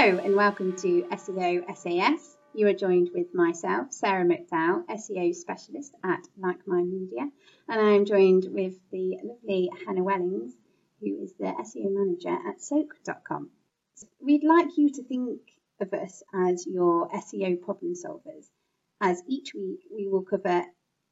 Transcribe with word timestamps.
Hello 0.00 0.18
and 0.18 0.36
welcome 0.36 0.76
to 0.76 1.02
SEO 1.10 1.76
SAS. 1.76 2.36
You 2.54 2.68
are 2.68 2.72
joined 2.72 3.10
with 3.12 3.34
myself, 3.34 3.92
Sarah 3.92 4.24
McDowell, 4.24 4.86
SEO 4.86 5.34
specialist 5.34 5.92
at 6.04 6.20
Like 6.38 6.68
Mind 6.68 6.92
Media, 6.92 7.28
and 7.68 7.80
I 7.80 7.94
am 7.94 8.04
joined 8.04 8.46
with 8.48 8.76
the 8.92 9.18
lovely 9.24 9.68
Hannah 9.84 10.04
Wellings, 10.04 10.54
who 11.00 11.20
is 11.20 11.32
the 11.40 11.46
SEO 11.46 11.90
manager 11.90 12.48
at 12.48 12.62
Soak.com. 12.62 13.50
We'd 14.20 14.44
like 14.44 14.68
you 14.76 14.90
to 14.92 15.02
think 15.02 15.40
of 15.80 15.92
us 15.92 16.22
as 16.32 16.64
your 16.64 17.08
SEO 17.08 17.60
problem 17.60 17.94
solvers, 17.94 18.46
as 19.00 19.20
each 19.26 19.52
week 19.52 19.80
we 19.92 20.06
will 20.06 20.22
cover 20.22 20.62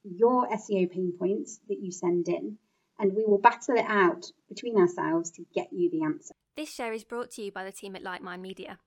your 0.05 0.49
SEO 0.49 0.89
pain 0.89 1.13
points 1.19 1.59
that 1.69 1.81
you 1.81 1.91
send 1.91 2.29
in, 2.29 2.59
and 2.99 3.15
we 3.15 3.25
will 3.25 3.39
battle 3.39 3.77
it 3.77 3.85
out 3.89 4.27
between 4.49 4.77
ourselves 4.77 5.31
to 5.33 5.45
get 5.55 5.69
you 5.73 5.91
the 5.91 6.03
answer. 6.05 6.35
This 6.57 6.73
show 6.73 6.91
is 6.91 7.05
brought 7.05 7.31
to 7.33 7.43
you 7.43 7.53
by 7.53 7.65
the 7.65 7.73
team 7.73 7.97
at 7.97 8.03
Like 8.03 8.23
Mind 8.23 8.43
Media. 8.43 8.79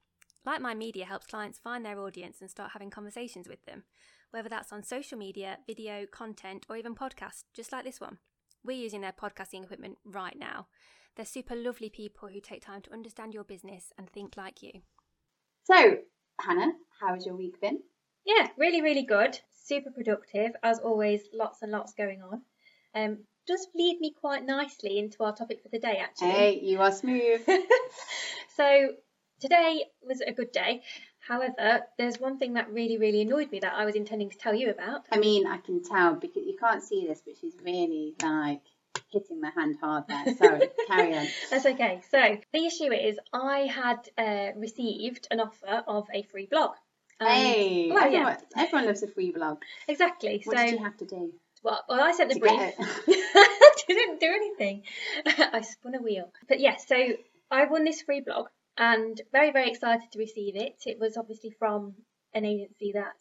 Like 0.46 0.62
Mind 0.62 0.80
Media 0.80 1.06
helps 1.06 1.28
clients 1.28 1.60
find 1.60 1.86
their 1.86 2.00
audience 2.00 2.42
and 2.42 2.50
start 2.50 2.72
having 2.74 2.90
conversations 2.90 3.48
with 3.48 3.64
them, 3.66 3.84
whether 4.32 4.50
that's 4.50 4.72
on 4.72 4.84
social 4.84 5.18
media, 5.18 5.58
video, 5.68 6.06
content, 6.06 6.66
or 6.70 6.78
even 6.78 6.96
podcasts, 6.96 7.44
just 7.54 7.72
like 7.72 7.84
this 7.84 8.00
one. 8.00 8.18
We're 8.64 8.78
using 8.78 9.02
their 9.02 9.14
podcasting 9.14 9.64
equipment 9.64 9.98
right 10.04 10.38
now. 10.38 10.68
They're 11.16 11.26
super 11.26 11.56
lovely 11.56 11.90
people 11.90 12.30
who 12.30 12.40
take 12.40 12.66
time 12.66 12.82
to 12.84 12.94
understand 12.94 13.34
your 13.34 13.44
business 13.44 13.92
and 13.98 14.10
think 14.10 14.38
like 14.38 14.64
you. 14.64 14.82
So, 15.64 15.98
Hannah, 16.40 16.72
how 17.00 17.14
has 17.14 17.26
your 17.26 17.36
week 17.36 17.60
been? 17.62 17.80
Yeah, 18.26 18.48
really, 18.58 18.82
really 18.82 19.04
good. 19.04 19.40
Super 19.52 19.92
productive. 19.92 20.52
As 20.64 20.80
always, 20.80 21.22
lots 21.34 21.62
and 21.62 21.72
lots 21.72 21.94
going 21.94 22.22
on. 22.22 22.42
Um, 22.96 23.20
does 23.50 23.68
lead 23.74 24.00
me 24.00 24.12
quite 24.12 24.46
nicely 24.46 25.00
into 25.00 25.24
our 25.24 25.36
topic 25.36 25.62
for 25.64 25.70
the 25.70 25.80
day, 25.80 25.98
actually. 26.02 26.30
Hey, 26.30 26.60
you 26.62 26.80
are 26.82 26.92
smooth. 26.92 27.42
so, 28.56 28.92
today 29.40 29.86
was 30.08 30.22
a 30.22 30.32
good 30.32 30.52
day. 30.52 30.84
However, 31.20 31.82
there's 31.98 32.20
one 32.20 32.38
thing 32.38 32.54
that 32.54 32.72
really, 32.72 32.98
really 32.98 33.22
annoyed 33.22 33.52
me 33.52 33.60
that 33.62 33.74
I 33.74 33.86
was 33.86 33.96
intending 33.96 34.30
to 34.30 34.38
tell 34.38 34.54
you 34.54 34.70
about. 34.70 35.06
I 35.12 35.18
mean, 35.18 35.48
I 35.48 35.58
can 35.58 35.84
tell 35.84 36.14
because 36.14 36.44
you 36.46 36.58
can't 36.60 36.84
see 36.84 37.08
this, 37.08 37.22
but 37.26 37.36
she's 37.42 37.56
really 37.66 38.14
like 38.22 38.62
hitting 39.12 39.42
my 39.42 39.50
hand 39.50 39.78
hard 39.82 40.04
there. 40.08 40.36
Sorry, 40.36 40.70
carry 40.88 41.18
on. 41.18 41.28
That's 41.50 41.66
okay. 41.66 42.02
So, 42.12 42.38
the 42.54 42.66
issue 42.66 42.94
is 42.94 43.18
I 43.34 43.62
had 43.62 44.10
uh, 44.16 44.60
received 44.60 45.28
an 45.32 45.40
offer 45.40 45.84
of 45.88 46.08
a 46.14 46.22
free 46.22 46.46
blog. 46.46 46.76
Um, 47.20 47.28
hey, 47.28 47.90
well, 47.92 48.04
everyone, 48.04 48.38
yeah. 48.56 48.64
everyone 48.64 48.86
loves 48.86 49.04
a 49.04 49.08
free 49.08 49.32
blog. 49.32 49.58
Exactly. 49.88 50.42
What 50.46 50.56
so, 50.56 50.64
did 50.64 50.72
you 50.74 50.84
have 50.84 50.98
to 50.98 51.06
do? 51.06 51.34
Well, 51.64 51.84
well 51.88 52.02
I 52.02 52.12
sent 52.12 52.32
the 52.32 52.40
brief. 52.40 52.54
I 52.54 53.78
didn't 53.88 54.20
do 54.20 54.28
anything. 54.28 54.84
I 55.26 55.62
spun 55.62 55.96
a 55.96 56.02
wheel. 56.02 56.32
But 56.48 56.60
yes, 56.60 56.88
so 56.88 56.96
I 57.52 57.66
won 57.66 57.84
this 57.84 58.02
free 58.02 58.22
blog 58.22 58.48
and 58.78 59.20
very, 59.32 59.52
very 59.52 59.70
excited 59.70 60.12
to 60.12 60.20
receive 60.20 60.56
it. 60.56 60.82
It 60.86 61.00
was 61.00 61.18
obviously 61.18 61.52
from 61.52 61.96
an 62.34 62.46
agency 62.46 62.94
that 62.94 63.14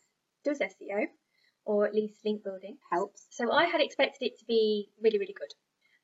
does 0.44 0.60
SEO 0.60 1.06
or 1.64 1.86
at 1.86 1.94
least 1.94 2.24
link 2.24 2.44
building. 2.44 2.78
Helps. 2.90 3.26
So 3.30 3.50
I 3.52 3.64
had 3.66 3.80
expected 3.80 4.26
it 4.26 4.38
to 4.38 4.44
be 4.46 4.88
really, 5.02 5.18
really 5.18 5.34
good. 5.34 5.52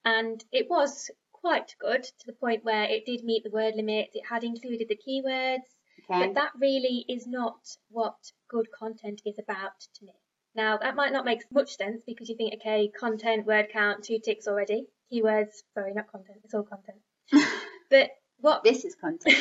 And 0.04 0.44
it 0.52 0.66
was 0.68 1.10
quite 1.32 1.74
good 1.78 2.02
to 2.02 2.26
the 2.26 2.32
point 2.32 2.64
where 2.64 2.84
it 2.84 3.06
did 3.06 3.24
meet 3.24 3.44
the 3.44 3.50
word 3.50 3.74
limit. 3.74 4.10
It 4.12 4.26
had 4.28 4.44
included 4.44 4.88
the 4.88 4.96
keywords. 4.96 5.68
Okay. 6.10 6.26
But 6.26 6.34
that 6.34 6.52
really 6.60 7.04
is 7.08 7.26
not 7.26 7.60
what 7.88 8.16
good 8.48 8.66
content 8.72 9.22
is 9.24 9.38
about 9.38 9.80
to 9.94 10.04
me. 10.04 10.12
Now, 10.56 10.76
that 10.78 10.94
might 10.94 11.12
not 11.12 11.24
make 11.24 11.42
much 11.52 11.76
sense 11.76 12.02
because 12.06 12.28
you 12.28 12.36
think, 12.36 12.54
okay, 12.54 12.88
content, 12.88 13.44
word 13.46 13.66
count, 13.72 14.04
two 14.04 14.18
ticks 14.20 14.46
already. 14.46 14.86
Keywords, 15.12 15.62
sorry, 15.74 15.92
not 15.94 16.10
content, 16.10 16.38
it's 16.44 16.54
all 16.54 16.62
content. 16.64 16.98
But 17.90 18.10
what 18.40 18.64
this 18.64 18.84
is 18.84 18.94
content. 18.94 19.36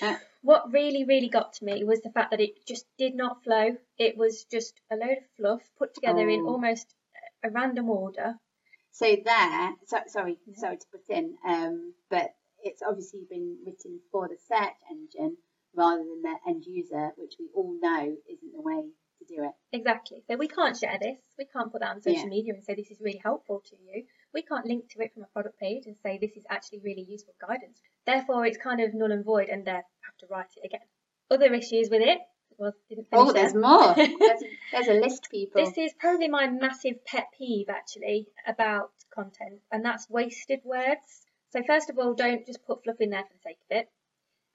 What 0.42 0.72
really, 0.72 1.02
really 1.04 1.28
got 1.28 1.54
to 1.54 1.64
me 1.64 1.82
was 1.82 2.00
the 2.02 2.10
fact 2.10 2.30
that 2.30 2.40
it 2.40 2.64
just 2.68 2.86
did 2.98 3.16
not 3.16 3.42
flow. 3.42 3.76
It 3.98 4.16
was 4.16 4.44
just 4.44 4.80
a 4.92 4.94
load 4.94 5.18
of 5.18 5.24
fluff 5.36 5.62
put 5.76 5.92
together 5.92 6.28
in 6.28 6.42
Oh. 6.42 6.50
almost 6.52 6.94
a 7.42 7.50
random 7.50 7.90
order. 7.90 8.38
so 8.92 9.16
there, 9.24 9.74
so, 9.86 9.98
sorry, 10.06 10.38
Yeah. 10.46 10.54
sorry 10.56 10.76
to 10.78 10.86
put 10.92 11.02
in, 11.10 11.36
um, 11.44 11.94
but 12.08 12.34
it's 12.62 12.80
obviously 12.82 13.24
been 13.28 13.58
written 13.66 14.00
for 14.12 14.28
the 14.28 14.36
search 14.38 14.78
engine 14.88 15.36
rather 15.74 16.04
than 16.04 16.22
the 16.22 16.38
end 16.46 16.64
user, 16.64 17.12
which 17.16 17.34
we 17.40 17.48
all 17.52 17.72
know 17.80 18.16
isn't 18.28 18.52
the 18.52 18.60
way 18.62 18.88
to 19.18 19.24
do 19.24 19.42
it. 19.44 19.52
Exactly. 19.72 20.22
So 20.28 20.36
we 20.36 20.48
can't 20.48 20.76
share 20.76 20.98
this. 21.00 21.18
We 21.38 21.44
can't 21.46 21.70
put 21.72 21.80
that 21.80 21.90
on 21.90 22.02
social 22.02 22.22
Yeah. 22.24 22.26
media 22.28 22.54
and 22.54 22.64
say 22.64 22.74
this 22.74 22.90
is 22.90 23.00
really 23.00 23.20
helpful 23.22 23.62
to 23.66 23.76
you. 23.76 24.04
We 24.34 24.42
can't 24.42 24.66
link 24.66 24.90
to 24.90 25.02
it 25.02 25.12
from 25.14 25.22
a 25.24 25.26
product 25.26 25.58
page 25.58 25.86
and 25.86 25.96
say 26.02 26.18
this 26.18 26.36
is 26.36 26.44
actually 26.50 26.80
really 26.80 27.02
useful 27.08 27.34
guidance. 27.40 27.80
Therefore, 28.06 28.46
it's 28.46 28.58
kind 28.58 28.80
of 28.80 28.94
null 28.94 29.12
and 29.12 29.24
void, 29.24 29.48
and 29.48 29.64
they 29.64 29.72
have 29.72 30.16
to 30.20 30.26
write 30.30 30.50
it 30.56 30.66
again. 30.66 30.86
Other 31.30 31.52
issues 31.54 31.88
with 31.90 32.02
it 32.02 32.18
was 32.58 32.74
didn't 32.88 33.08
Oh, 33.12 33.32
there's 33.32 33.52
there. 33.52 33.60
more. 33.62 33.94
There's, 33.96 34.42
there's 34.72 34.88
a 34.88 34.94
list, 34.94 35.28
people. 35.30 35.62
This 35.64 35.76
is 35.76 35.92
probably 35.98 36.28
my 36.28 36.48
massive 36.48 37.04
pet 37.04 37.26
peeve 37.36 37.68
actually 37.68 38.28
about 38.46 38.90
content, 39.14 39.60
and 39.72 39.84
that's 39.84 40.08
wasted 40.08 40.60
words. 40.64 41.26
So 41.50 41.62
first 41.66 41.90
of 41.90 41.98
all, 41.98 42.14
don't 42.14 42.46
just 42.46 42.64
put 42.64 42.82
fluff 42.84 43.00
in 43.00 43.10
there 43.10 43.24
for 43.24 43.32
the 43.34 43.40
sake 43.40 43.58
of 43.70 43.76
it. 43.78 43.88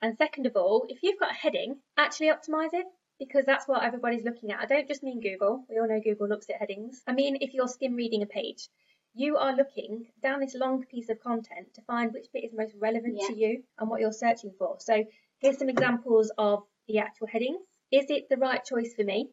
And 0.02 0.18
second 0.18 0.46
of 0.48 0.56
all, 0.56 0.86
if 0.90 1.04
you've 1.04 1.20
got 1.20 1.32
a 1.32 1.36
heading, 1.36 1.80
actually 1.98 2.28
optimize 2.30 2.74
it 2.74 2.86
because 3.22 3.46
that's 3.46 3.68
what 3.68 3.84
everybody's 3.84 4.24
looking 4.24 4.52
at. 4.52 4.62
I 4.62 4.66
don't 4.66 4.88
just 4.88 5.04
mean 5.04 5.22
Google. 5.22 5.64
We 5.70 5.78
all 5.78 5.88
know 5.88 6.02
Google 6.04 6.28
looks 6.28 6.50
at 6.50 6.56
headings. 6.56 7.04
I 7.08 7.14
mean 7.14 7.38
if 7.40 7.54
you're 7.54 7.68
skim 7.68 7.94
reading 7.94 8.24
a 8.24 8.26
page, 8.26 8.68
you 9.14 9.38
are 9.38 9.56
looking 9.56 10.08
down 10.24 10.40
this 10.40 10.56
long 10.56 10.84
piece 10.86 11.08
of 11.08 11.22
content 11.22 11.76
to 11.76 11.84
find 11.84 12.12
which 12.12 12.26
bit 12.34 12.46
is 12.46 12.52
most 12.52 12.74
relevant 12.80 13.22
to 13.28 13.38
you 13.38 13.62
and 13.78 13.88
what 13.88 14.02
you're 14.02 14.12
searching 14.12 14.52
for. 14.58 14.78
So 14.80 15.04
here's 15.40 15.60
some 15.60 15.70
examples 15.70 16.32
of 16.36 16.64
the 16.88 16.98
actual 16.98 17.28
headings. 17.28 17.62
Is 17.92 18.06
it 18.10 18.28
the 18.28 18.38
right 18.38 18.66
choice 18.66 18.96
for 18.96 19.04
me? 19.04 19.30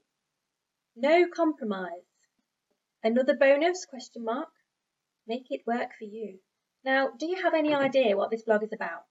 No 0.94 1.26
compromise. 1.34 2.04
Another 3.02 3.36
bonus 3.36 3.86
question 3.86 4.22
mark. 4.22 4.50
Make 5.26 5.46
it 5.48 5.66
work 5.66 5.92
for 5.98 6.04
you. 6.04 6.40
Now, 6.84 7.08
do 7.18 7.26
you 7.26 7.42
have 7.42 7.54
any 7.54 7.74
idea 7.74 8.18
what 8.18 8.30
this 8.30 8.42
blog 8.42 8.64
is 8.64 8.72
about? 8.74 9.04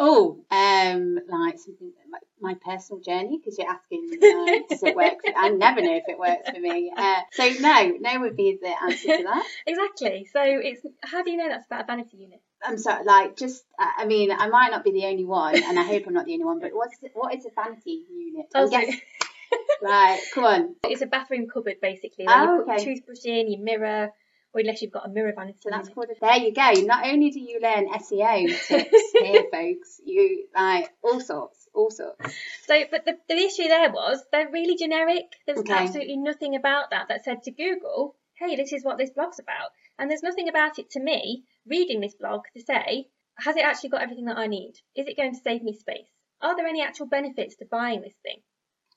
Oh, 0.00 0.44
um, 0.50 1.18
like 1.28 1.58
something 1.58 1.92
my, 2.10 2.18
my 2.40 2.54
personal 2.54 3.00
journey 3.02 3.38
because 3.38 3.58
you're 3.58 3.68
asking, 3.68 4.10
uh, 4.22 4.58
does 4.68 4.82
it 4.82 4.94
work? 4.94 5.14
For, 5.24 5.32
I 5.36 5.48
never 5.48 5.80
know 5.82 5.96
if 5.96 6.04
it 6.06 6.18
works 6.18 6.48
for 6.50 6.60
me. 6.60 6.92
Uh, 6.96 7.20
so 7.32 7.48
no, 7.60 7.96
no 8.00 8.20
would 8.20 8.36
be 8.36 8.58
the 8.60 8.72
answer 8.82 9.16
to 9.16 9.22
that. 9.24 9.44
Exactly. 9.66 10.26
So 10.32 10.40
it's 10.42 10.82
how 11.02 11.22
do 11.22 11.30
you 11.30 11.36
know 11.36 11.48
that's 11.48 11.66
about 11.66 11.82
a 11.82 11.86
vanity 11.86 12.16
unit? 12.18 12.40
I'm 12.64 12.78
sorry, 12.78 13.04
like 13.04 13.36
just, 13.36 13.64
I 13.78 14.04
mean, 14.06 14.30
I 14.32 14.48
might 14.48 14.70
not 14.70 14.82
be 14.84 14.92
the 14.92 15.06
only 15.06 15.24
one, 15.24 15.54
and 15.62 15.78
I 15.78 15.82
hope 15.84 16.04
I'm 16.06 16.14
not 16.14 16.24
the 16.26 16.32
only 16.32 16.44
one. 16.44 16.58
But 16.60 16.70
what's 16.74 16.96
what 17.14 17.34
is 17.34 17.46
a 17.46 17.50
vanity 17.54 18.04
unit? 18.10 18.46
Oh, 18.54 18.68
guess- 18.68 18.96
like, 19.82 20.20
come 20.34 20.44
on. 20.44 20.74
it's 20.84 21.02
a 21.02 21.06
bathroom 21.06 21.46
cupboard 21.52 21.76
basically. 21.80 22.26
Where 22.26 22.36
Oh, 22.36 22.56
you 22.58 22.64
put 22.64 22.72
okay. 22.74 22.84
your 22.84 22.94
toothbrush 22.96 23.24
in, 23.24 23.50
your 23.52 23.60
mirror, 23.60 24.10
or 24.58 24.60
unless 24.60 24.82
you've 24.82 24.92
got 24.92 25.06
a 25.06 25.08
mirror 25.08 25.32
vanity 25.34 25.58
So 25.62 25.70
that's 25.70 25.88
called. 25.88 26.08
A, 26.10 26.20
there 26.20 26.36
you 26.36 26.52
go. 26.52 26.72
Not 26.86 27.06
only 27.06 27.30
do 27.30 27.40
you 27.40 27.60
learn 27.62 27.88
SEO 27.88 28.48
tips 28.68 29.12
here, 29.18 29.44
folks, 29.52 30.00
you 30.04 30.46
like 30.54 30.90
all 31.02 31.20
sorts, 31.20 31.68
all 31.74 31.90
sorts. 31.90 32.34
So, 32.66 32.82
but 32.90 33.04
the, 33.04 33.16
the 33.28 33.36
issue 33.36 33.68
there 33.68 33.90
was 33.90 34.22
they're 34.32 34.50
really 34.50 34.76
generic. 34.76 35.26
There's 35.46 35.60
Okay. 35.60 35.72
absolutely 35.72 36.16
nothing 36.16 36.56
about 36.56 36.90
that 36.90 37.08
that 37.08 37.24
said 37.24 37.42
to 37.44 37.50
Google, 37.50 38.16
hey, 38.38 38.56
this 38.56 38.72
is 38.72 38.84
what 38.84 38.98
this 38.98 39.10
blog's 39.10 39.38
about. 39.38 39.70
And 39.98 40.10
there's 40.10 40.22
nothing 40.22 40.48
about 40.48 40.78
it 40.78 40.90
to 40.92 41.00
me 41.00 41.44
reading 41.66 42.00
this 42.00 42.14
blog 42.14 42.42
to 42.56 42.62
say, 42.62 43.08
has 43.38 43.56
it 43.56 43.64
actually 43.64 43.90
got 43.90 44.02
everything 44.02 44.26
that 44.26 44.38
I 44.38 44.46
need? 44.48 44.74
Is 44.96 45.06
it 45.06 45.16
going 45.16 45.34
to 45.34 45.40
save 45.40 45.62
me 45.62 45.72
space? 45.72 46.08
Are 46.40 46.56
there 46.56 46.66
any 46.66 46.82
actual 46.82 47.06
benefits 47.06 47.56
to 47.56 47.64
buying 47.64 48.00
this 48.00 48.14
thing? 48.22 48.40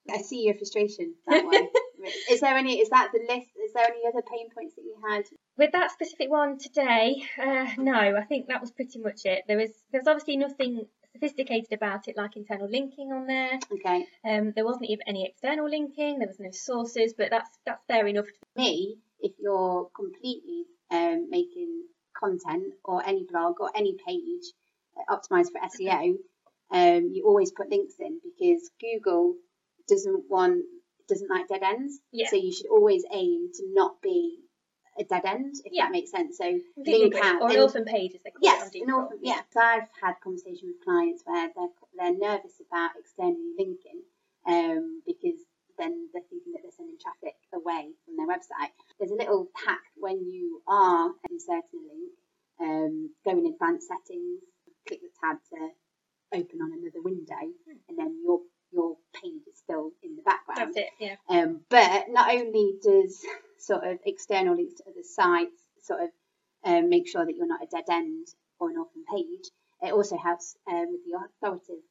I 0.09 0.21
see 0.21 0.43
your 0.43 0.55
frustration 0.55 1.13
that 1.27 1.45
way. 1.45 1.69
is 2.29 2.39
there 2.41 2.57
any? 2.57 2.79
Is 2.79 2.89
that 2.89 3.11
the 3.13 3.19
list? 3.19 3.49
Is 3.63 3.73
there 3.73 3.85
any 3.85 4.01
other 4.07 4.21
pain 4.21 4.49
points 4.49 4.75
that 4.75 4.83
you 4.83 4.95
had? 5.07 5.25
With 5.57 5.71
that 5.73 5.91
specific 5.91 6.29
one 6.29 6.57
today, 6.57 7.23
uh, 7.41 7.67
no, 7.77 7.93
I 7.93 8.23
think 8.27 8.47
that 8.47 8.61
was 8.61 8.71
pretty 8.71 8.99
much 8.99 9.21
it. 9.25 9.43
There 9.47 9.57
was 9.57 9.71
there's 9.91 10.07
obviously 10.07 10.37
nothing 10.37 10.87
sophisticated 11.13 11.73
about 11.73 12.07
it, 12.07 12.17
like 12.17 12.35
internal 12.35 12.69
linking 12.69 13.11
on 13.11 13.27
there. 13.27 13.59
Okay. 13.71 14.05
Um, 14.25 14.53
there 14.55 14.65
wasn't 14.65 14.89
even 14.89 15.07
any 15.07 15.25
external 15.25 15.69
linking. 15.69 16.19
There 16.19 16.27
was 16.27 16.39
no 16.39 16.51
sources, 16.51 17.13
but 17.17 17.29
that's 17.29 17.49
that's 17.65 17.85
fair 17.85 18.07
enough. 18.07 18.25
To 18.25 18.61
me, 18.61 18.97
if 19.19 19.33
you're 19.39 19.89
completely 19.95 20.65
um, 20.89 21.29
making 21.29 21.83
content 22.17 22.73
or 22.83 23.05
any 23.05 23.25
blog 23.29 23.59
or 23.59 23.71
any 23.75 23.95
page 24.05 24.51
uh, 24.97 25.15
optimized 25.15 25.51
for 25.51 25.61
SEO, 25.61 26.15
um, 26.71 27.11
you 27.13 27.23
always 27.25 27.51
put 27.51 27.69
links 27.69 27.95
in 27.99 28.19
because 28.23 28.69
Google 28.79 29.35
doesn't 29.91 30.23
want 30.29 30.63
doesn't 31.07 31.29
like 31.29 31.47
dead 31.49 31.61
ends. 31.63 31.99
Yeah. 32.11 32.29
So 32.29 32.37
you 32.37 32.53
should 32.53 32.67
always 32.67 33.03
aim 33.11 33.49
to 33.55 33.63
not 33.73 34.01
be 34.01 34.39
a 34.99 35.03
dead 35.03 35.25
end, 35.25 35.55
if 35.65 35.71
Yeah. 35.73 35.85
that 35.85 35.91
makes 35.91 36.11
sense. 36.11 36.37
So 36.37 36.45
link 36.77 37.15
out 37.15 37.41
Or 37.41 37.45
an 37.47 37.51
and- 37.55 37.61
orphan 37.63 37.85
page, 37.85 38.13
as 38.15 38.21
they 38.23 38.31
call 38.31 38.39
Yes, 38.43 38.73
an 38.75 38.89
orphan, 38.91 39.19
yeah. 39.21 39.41
So 39.51 39.59
I've 39.59 39.89
had 40.01 40.15
conversations 40.23 40.63
with 40.71 40.83
clients 40.83 41.23
where 41.25 41.51
they're 41.55 41.73
they're 41.97 42.17
nervous 42.17 42.55
about 42.65 42.91
externally 42.97 43.53
linking 43.57 44.01
um, 44.45 45.01
because 45.05 45.39
then 45.77 46.09
they're 46.13 46.23
thinking 46.29 46.53
that 46.53 46.61
they're 46.63 46.71
sending 46.79 46.97
traffic 46.99 47.35
away 47.53 47.91
from 48.05 48.15
their 48.17 48.27
website. 48.27 48.71
There's 48.99 49.11
a 49.11 49.15
little 49.15 49.49
hack 49.65 49.83
when 49.97 50.17
you 50.31 50.61
are 50.67 51.11
inserting 51.29 51.79
a 51.83 51.93
link, 51.93 52.11
um, 52.59 53.09
go 53.25 53.31
in 53.31 53.45
advanced 53.47 53.87
settings, 53.87 54.41
click 54.87 55.01
the 55.01 55.09
tab 55.21 55.37
to 55.51 55.59
open 56.39 56.61
on 56.61 56.71
another 56.79 57.01
window, 57.01 57.43
and 57.89 57.97
That's 60.61 60.77
it. 60.77 60.89
Yeah. 60.99 61.15
Um, 61.29 61.61
but 61.69 62.05
not 62.09 62.33
only 62.33 62.73
does 62.81 63.19
sort 63.59 63.83
of 63.83 63.99
external 64.05 64.55
links 64.55 64.75
to 64.75 64.83
other 64.89 65.03
sites 65.03 65.63
sort 65.81 66.01
of 66.01 66.09
um, 66.63 66.89
make 66.89 67.07
sure 67.07 67.25
that 67.25 67.35
you're 67.35 67.47
not 67.47 67.63
a 67.63 67.67
dead 67.67 67.85
end 67.89 68.27
or 68.59 68.69
an 68.69 68.77
orphan 68.77 69.03
page, 69.11 69.49
it 69.81 69.93
also 69.93 70.17
helps 70.17 70.55
um, 70.69 70.87
with 70.91 71.01
the 71.05 71.17
authoritative 71.17 71.83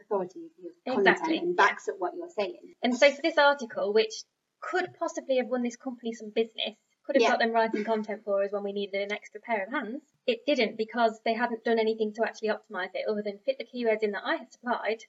authority 0.00 0.40
of 0.46 0.50
your 0.62 0.72
content 0.94 1.16
Exactly, 1.16 1.38
and 1.38 1.56
backs 1.56 1.88
up 1.88 1.96
what 1.98 2.12
you're 2.16 2.28
saying. 2.28 2.58
And 2.82 2.96
so 2.96 3.10
for 3.10 3.22
this 3.22 3.38
article, 3.38 3.92
which 3.92 4.12
could 4.60 4.88
possibly 4.98 5.36
have 5.36 5.46
won 5.46 5.62
this 5.62 5.76
company 5.76 6.12
some 6.12 6.30
business, 6.34 6.74
could 7.04 7.16
have 7.16 7.22
Yeah. 7.22 7.30
got 7.30 7.38
them 7.38 7.52
writing 7.52 7.84
content 7.84 8.24
for 8.24 8.42
us 8.42 8.50
when 8.50 8.64
we 8.64 8.72
needed 8.72 9.00
an 9.00 9.12
extra 9.12 9.40
pair 9.40 9.64
of 9.64 9.70
hands, 9.72 10.02
it 10.26 10.44
didn't 10.44 10.76
because 10.76 11.20
they 11.24 11.34
hadn't 11.34 11.64
done 11.64 11.78
anything 11.78 12.12
to 12.14 12.24
actually 12.24 12.48
optimise 12.48 12.90
it 12.94 13.06
other 13.08 13.22
than 13.22 13.38
fit 13.38 13.58
the 13.58 13.64
keywords 13.64 14.02
in 14.02 14.10
that 14.12 14.24
I 14.24 14.36
had 14.36 14.52
supplied 14.52 15.04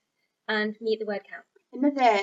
and 0.47 0.75
meet 0.81 0.99
the 0.99 1.05
word 1.05 1.21
count. 1.29 1.43
Another, 1.73 2.19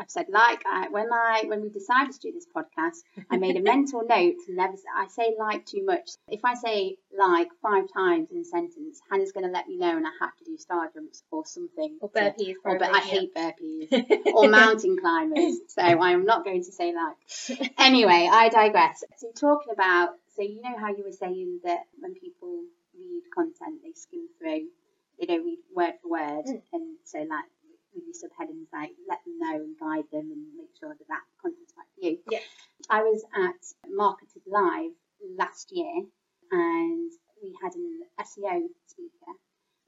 I've 0.00 0.10
said 0.10 0.26
like 0.30 0.62
I, 0.66 0.88
when 0.88 1.12
I 1.12 1.42
when 1.46 1.60
we 1.60 1.68
decided 1.68 2.12
to 2.12 2.18
do 2.18 2.32
this 2.32 2.46
podcast, 2.46 3.02
I 3.30 3.36
made 3.36 3.56
a 3.56 3.62
mental 3.72 4.02
note 4.08 4.36
to 4.46 4.54
never. 4.54 4.74
I 4.96 5.06
say 5.08 5.34
like 5.38 5.66
too 5.66 5.84
much. 5.84 6.10
If 6.28 6.40
I 6.44 6.54
say 6.54 6.96
like 7.16 7.48
five 7.62 7.84
times 7.94 8.30
in 8.30 8.38
a 8.38 8.44
sentence, 8.44 9.00
Hannah's 9.10 9.32
going 9.32 9.44
to 9.44 9.52
let 9.52 9.68
me 9.68 9.76
know, 9.76 9.94
and 9.96 10.06
I 10.06 10.10
have 10.20 10.34
to 10.38 10.44
do 10.44 10.56
star 10.56 10.90
jumps 10.94 11.22
or 11.30 11.44
something. 11.44 11.98
Or 12.00 12.08
to- 12.08 12.20
burpees, 12.20 12.54
or, 12.64 12.78
but 12.78 12.90
I 12.94 13.00
hate 13.00 13.34
burpees 13.34 13.92
or 14.34 14.48
mountain 14.60 14.96
climbers, 14.98 15.58
so 15.68 15.82
I 15.82 16.12
am 16.12 16.24
not 16.24 16.44
going 16.44 16.64
to 16.64 16.72
say 16.72 16.94
like. 16.94 17.70
Anyway, 17.78 18.28
I 18.30 18.48
digress. 18.48 19.04
So 19.18 19.30
talking 19.38 19.72
about, 19.72 20.10
so 20.36 20.42
you 20.42 20.60
know 20.62 20.76
how 20.78 20.88
you 20.88 21.04
were 21.04 21.12
saying 21.12 21.60
that 21.64 21.80
when 21.98 22.14
people 22.14 22.62
read 22.94 23.22
content, 23.34 23.80
they 23.82 23.92
skim 23.94 24.28
through, 24.38 24.68
they 25.20 25.26
don't 25.26 25.44
read 25.44 25.58
word 25.74 25.94
for 26.02 26.08
word, 26.08 26.46
Mm. 26.46 26.62
and 26.72 26.98
so 27.04 27.18
like 27.20 27.44
with 27.94 28.04
your 28.06 28.14
subheadings, 28.14 28.66
like 28.72 28.92
let 29.08 29.22
them 29.24 29.38
know 29.38 29.56
and 29.56 29.78
guide 29.78 30.10
them 30.10 30.30
and 30.32 30.56
make 30.56 30.74
sure 30.78 30.94
that 30.94 31.08
that 31.08 31.22
content's 31.42 31.74
right 31.76 31.86
for 31.94 32.00
you. 32.06 32.18
Yeah. 32.30 32.40
I 32.88 33.02
was 33.02 33.24
at 33.34 33.90
Marketed 33.90 34.42
Live 34.46 34.92
last 35.36 35.70
year, 35.72 36.06
and 36.50 37.12
we 37.42 37.54
had 37.62 37.74
an 37.74 38.02
SEO 38.20 38.68
speaker, 38.86 39.32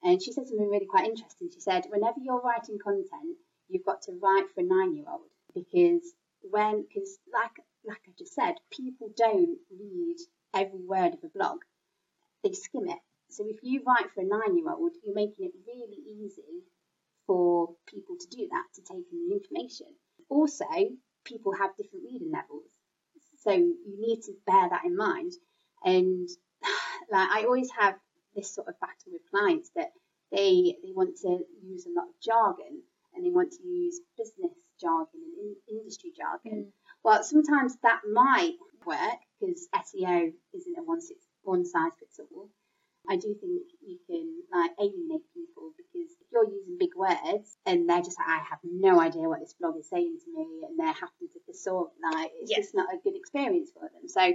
and 0.02 0.22
she 0.22 0.32
said 0.32 0.46
something 0.48 0.68
really 0.68 0.86
quite 0.86 1.06
interesting. 1.08 1.50
She 1.50 1.60
said, 1.60 1.86
whenever 1.90 2.20
you're 2.20 2.40
writing 2.40 2.78
content, 2.78 3.38
you've 3.68 3.84
got 3.84 4.02
to 4.02 4.12
write 4.20 4.50
for 4.54 4.60
a 4.60 4.64
nine-year-old 4.64 5.30
because 5.54 6.12
when, 6.42 6.82
because 6.82 7.18
like 7.32 7.52
like 7.84 8.00
I 8.06 8.12
just 8.18 8.34
said, 8.34 8.54
people 8.70 9.08
don't 9.16 9.58
read 9.70 10.16
every 10.54 10.84
word 10.84 11.14
of 11.14 11.24
a 11.24 11.28
blog; 11.28 11.58
they 12.44 12.52
skim 12.52 12.88
it. 12.88 12.98
So 13.32 13.44
if 13.48 13.56
you 13.62 13.82
write 13.86 14.10
for 14.14 14.20
a 14.20 14.24
nine-year-old, 14.24 14.92
you're 15.02 15.14
making 15.14 15.46
it 15.46 15.52
really 15.66 15.96
easy 15.96 16.64
for 17.26 17.74
people 17.86 18.16
to 18.18 18.26
do 18.28 18.48
that, 18.50 18.64
to 18.74 18.82
take 18.82 19.06
in 19.10 19.28
the 19.28 19.36
information. 19.36 19.86
Also, 20.28 20.66
people 21.24 21.52
have 21.52 21.76
different 21.76 22.04
reading 22.04 22.30
levels, 22.30 22.70
so 23.38 23.52
you 23.52 23.96
need 23.98 24.22
to 24.22 24.32
bear 24.46 24.68
that 24.68 24.84
in 24.84 24.96
mind. 24.96 25.32
And 25.84 26.28
like 27.10 27.28
I 27.30 27.44
always 27.44 27.70
have 27.78 27.94
this 28.34 28.54
sort 28.54 28.68
of 28.68 28.80
battle 28.80 29.12
with 29.12 29.30
clients 29.30 29.70
that 29.76 29.92
they 30.30 30.76
they 30.82 30.92
want 30.92 31.16
to 31.22 31.40
use 31.62 31.86
a 31.86 31.90
lot 31.90 32.08
of 32.08 32.20
jargon 32.22 32.82
and 33.14 33.24
they 33.24 33.30
want 33.30 33.52
to 33.52 33.62
use 33.62 34.00
business 34.16 34.52
jargon 34.80 35.20
and 35.38 35.56
in, 35.68 35.78
industry 35.78 36.12
jargon. 36.16 36.66
Mm. 36.66 36.72
Well, 37.04 37.22
sometimes 37.22 37.76
that 37.82 38.00
might 38.10 38.54
work 38.86 39.20
because 39.40 39.68
SEO 39.74 40.32
isn't 40.54 40.78
a 40.78 40.82
one, 40.82 41.00
one 41.42 41.64
size 41.64 41.92
fits 41.98 42.20
all. 42.20 42.48
I 43.08 43.16
do 43.16 43.34
think 43.40 43.62
you 43.84 43.98
can 44.06 44.42
like 44.52 44.70
alienate 44.78 45.26
people 45.34 45.72
because 45.76 46.10
if 46.20 46.26
you're 46.32 46.46
using 46.48 46.76
big 46.78 46.94
words 46.96 47.56
and 47.66 47.88
they're 47.88 48.00
just 48.02 48.16
like, 48.18 48.28
I 48.28 48.42
have 48.50 48.60
no 48.62 49.00
idea 49.00 49.28
what 49.28 49.40
this 49.40 49.54
blog 49.58 49.76
is 49.78 49.88
saying 49.88 50.18
to 50.24 50.30
me, 50.32 50.62
and 50.68 50.78
they're 50.78 50.86
having 50.92 51.28
to 51.32 51.40
thesaurus, 51.46 51.92
like 52.12 52.30
it's 52.40 52.50
Yes. 52.50 52.60
just 52.66 52.74
not 52.74 52.92
a 52.94 52.98
good 53.02 53.16
experience 53.16 53.70
for 53.74 53.82
them. 53.82 54.08
So 54.08 54.32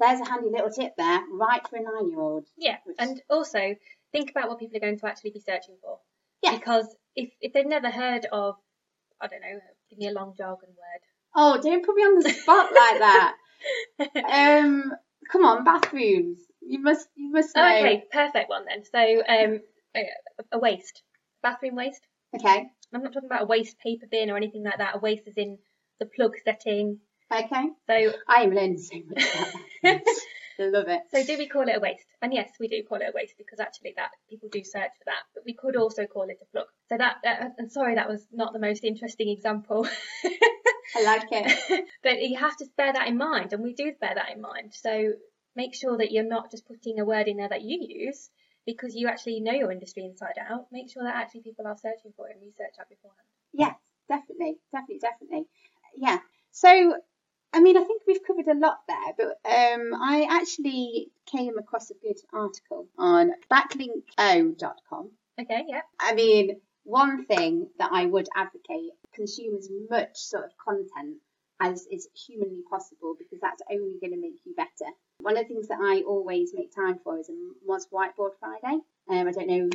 there's 0.00 0.20
a 0.20 0.28
handy 0.28 0.48
little 0.50 0.70
tip 0.70 0.94
there, 0.96 1.20
right 1.32 1.66
for 1.68 1.76
a 1.76 1.82
nine-year-old. 1.82 2.46
Yeah, 2.56 2.76
Which- 2.84 2.96
and 2.98 3.20
also 3.30 3.76
think 4.12 4.30
about 4.30 4.48
what 4.48 4.58
people 4.58 4.76
are 4.76 4.80
going 4.80 4.98
to 4.98 5.06
actually 5.06 5.30
be 5.30 5.40
searching 5.40 5.76
for. 5.82 5.98
Yeah. 6.42 6.56
Because 6.56 6.86
if, 7.16 7.30
if 7.40 7.52
they've 7.52 7.66
never 7.66 7.90
heard 7.90 8.26
of, 8.30 8.56
I 9.20 9.26
don't 9.28 9.40
know, 9.40 9.58
give 9.90 9.98
me 9.98 10.08
a 10.08 10.12
long 10.12 10.34
jargon 10.36 10.68
word. 10.70 11.00
Oh, 11.36 11.60
don't 11.60 11.84
put 11.84 11.94
me 11.94 12.02
on 12.02 12.18
the 12.20 12.30
spot 12.30 12.70
like 12.74 12.98
that. 13.00 13.34
Um, 14.28 14.92
come 15.30 15.44
on, 15.44 15.64
bathrooms. 15.64 16.38
You 16.68 16.80
must, 16.82 17.08
you 17.16 17.32
must 17.32 17.56
know. 17.56 17.64
Okay, 17.64 18.04
perfect 18.12 18.50
one 18.50 18.66
then. 18.66 18.84
So, 18.84 19.22
um, 19.26 19.60
a, 20.52 20.58
waste, 20.58 21.02
bathroom 21.42 21.76
waste. 21.76 22.02
Okay. 22.36 22.66
I'm 22.92 23.02
not 23.02 23.14
talking 23.14 23.28
about 23.28 23.42
a 23.42 23.46
waste 23.46 23.78
paper 23.78 24.06
bin 24.10 24.30
or 24.30 24.36
anything 24.36 24.64
like 24.64 24.76
that. 24.76 24.96
A 24.96 24.98
waste 24.98 25.26
is 25.26 25.38
in 25.38 25.58
the 25.98 26.04
plug 26.04 26.32
setting. 26.44 26.98
Okay. 27.32 27.64
So, 27.86 28.12
I 28.28 28.42
am 28.42 28.50
learning 28.50 28.78
so 28.78 28.96
much 28.96 29.24
about. 29.82 30.02
I 30.60 30.64
love 30.64 30.88
it. 30.88 31.02
so 31.10 31.24
do 31.24 31.38
we 31.38 31.48
call 31.48 31.68
it 31.68 31.76
a 31.76 31.80
waste? 31.80 32.04
And 32.20 32.34
yes, 32.34 32.50
we 32.58 32.68
do 32.68 32.82
call 32.82 32.98
it 32.98 33.08
a 33.08 33.12
waste 33.14 33.34
because 33.38 33.60
actually 33.60 33.94
that 33.96 34.10
people 34.28 34.48
do 34.50 34.64
search 34.64 34.90
for 34.98 35.04
that. 35.06 35.22
But 35.32 35.44
we 35.46 35.54
could 35.54 35.76
also 35.76 36.04
call 36.06 36.24
it 36.24 36.38
a 36.42 36.46
plug. 36.46 36.66
So 36.88 36.98
that, 36.98 37.16
uh, 37.24 37.48
and 37.56 37.70
sorry, 37.70 37.94
that 37.94 38.08
was 38.08 38.26
not 38.32 38.52
the 38.52 38.58
most 38.58 38.84
interesting 38.84 39.28
example. 39.28 39.86
I 40.96 41.04
like 41.04 41.28
it. 41.30 41.86
but 42.02 42.20
you 42.20 42.38
have 42.38 42.56
to 42.56 42.66
bear 42.76 42.92
that 42.92 43.08
in 43.08 43.16
mind, 43.16 43.52
and 43.52 43.62
we 43.62 43.72
do 43.72 43.92
bear 44.00 44.14
that 44.14 44.34
in 44.34 44.40
mind. 44.40 44.72
So 44.74 45.12
make 45.58 45.74
sure 45.74 45.98
that 45.98 46.12
you're 46.12 46.34
not 46.36 46.50
just 46.52 46.66
putting 46.66 47.00
a 47.00 47.04
word 47.04 47.26
in 47.26 47.36
there 47.36 47.48
that 47.48 47.62
you 47.62 47.78
use 48.06 48.30
because 48.64 48.94
you 48.94 49.08
actually 49.08 49.40
know 49.40 49.52
your 49.52 49.72
industry 49.72 50.04
inside 50.04 50.38
out. 50.38 50.66
Make 50.70 50.88
sure 50.90 51.02
that 51.02 51.16
actually 51.16 51.40
people 51.40 51.66
are 51.66 51.76
searching 51.76 52.12
for 52.16 52.28
it 52.28 52.36
and 52.36 52.42
research 52.42 52.74
that 52.78 52.88
beforehand. 52.88 53.28
Yes, 53.52 53.74
definitely, 54.08 54.58
definitely, 54.72 55.00
definitely. 55.00 55.46
Yeah. 55.96 56.18
So, 56.52 56.94
I 57.52 57.60
mean, 57.60 57.76
I 57.76 57.82
think 57.84 58.02
we've 58.06 58.24
covered 58.24 58.46
a 58.46 58.54
lot 58.54 58.78
there, 58.86 59.14
but 59.18 59.50
um, 59.50 59.94
I 60.00 60.28
actually 60.30 61.10
came 61.26 61.58
across 61.58 61.90
a 61.90 61.94
good 61.94 62.18
article 62.32 62.86
on 62.96 63.32
backlinko.com. 63.50 65.10
Okay, 65.40 65.64
yeah. 65.66 65.80
I 65.98 66.14
mean, 66.14 66.60
one 66.84 67.26
thing 67.26 67.68
that 67.78 67.90
I 67.92 68.06
would 68.06 68.28
advocate 68.36 68.92
consume 69.12 69.56
as 69.56 69.68
much 69.90 70.16
sort 70.16 70.44
of 70.44 70.50
content 70.56 71.18
as 71.60 71.86
is 71.90 72.08
humanly 72.14 72.62
possible 72.68 73.14
because 73.18 73.40
that's 73.40 73.62
only 73.70 73.98
going 74.00 74.12
to 74.12 74.20
make 74.20 74.38
you 74.44 74.54
better. 74.54 74.92
One 75.20 75.36
of 75.36 75.44
the 75.44 75.54
things 75.54 75.68
that 75.68 75.78
I 75.80 76.02
always 76.02 76.52
make 76.54 76.74
time 76.74 76.98
for 77.02 77.18
is 77.18 77.28
a 77.28 77.32
Moz 77.68 77.86
Whiteboard 77.92 78.30
Friday. 78.38 78.78
Um, 79.08 79.28
I 79.28 79.32
don't 79.32 79.48
know, 79.48 79.70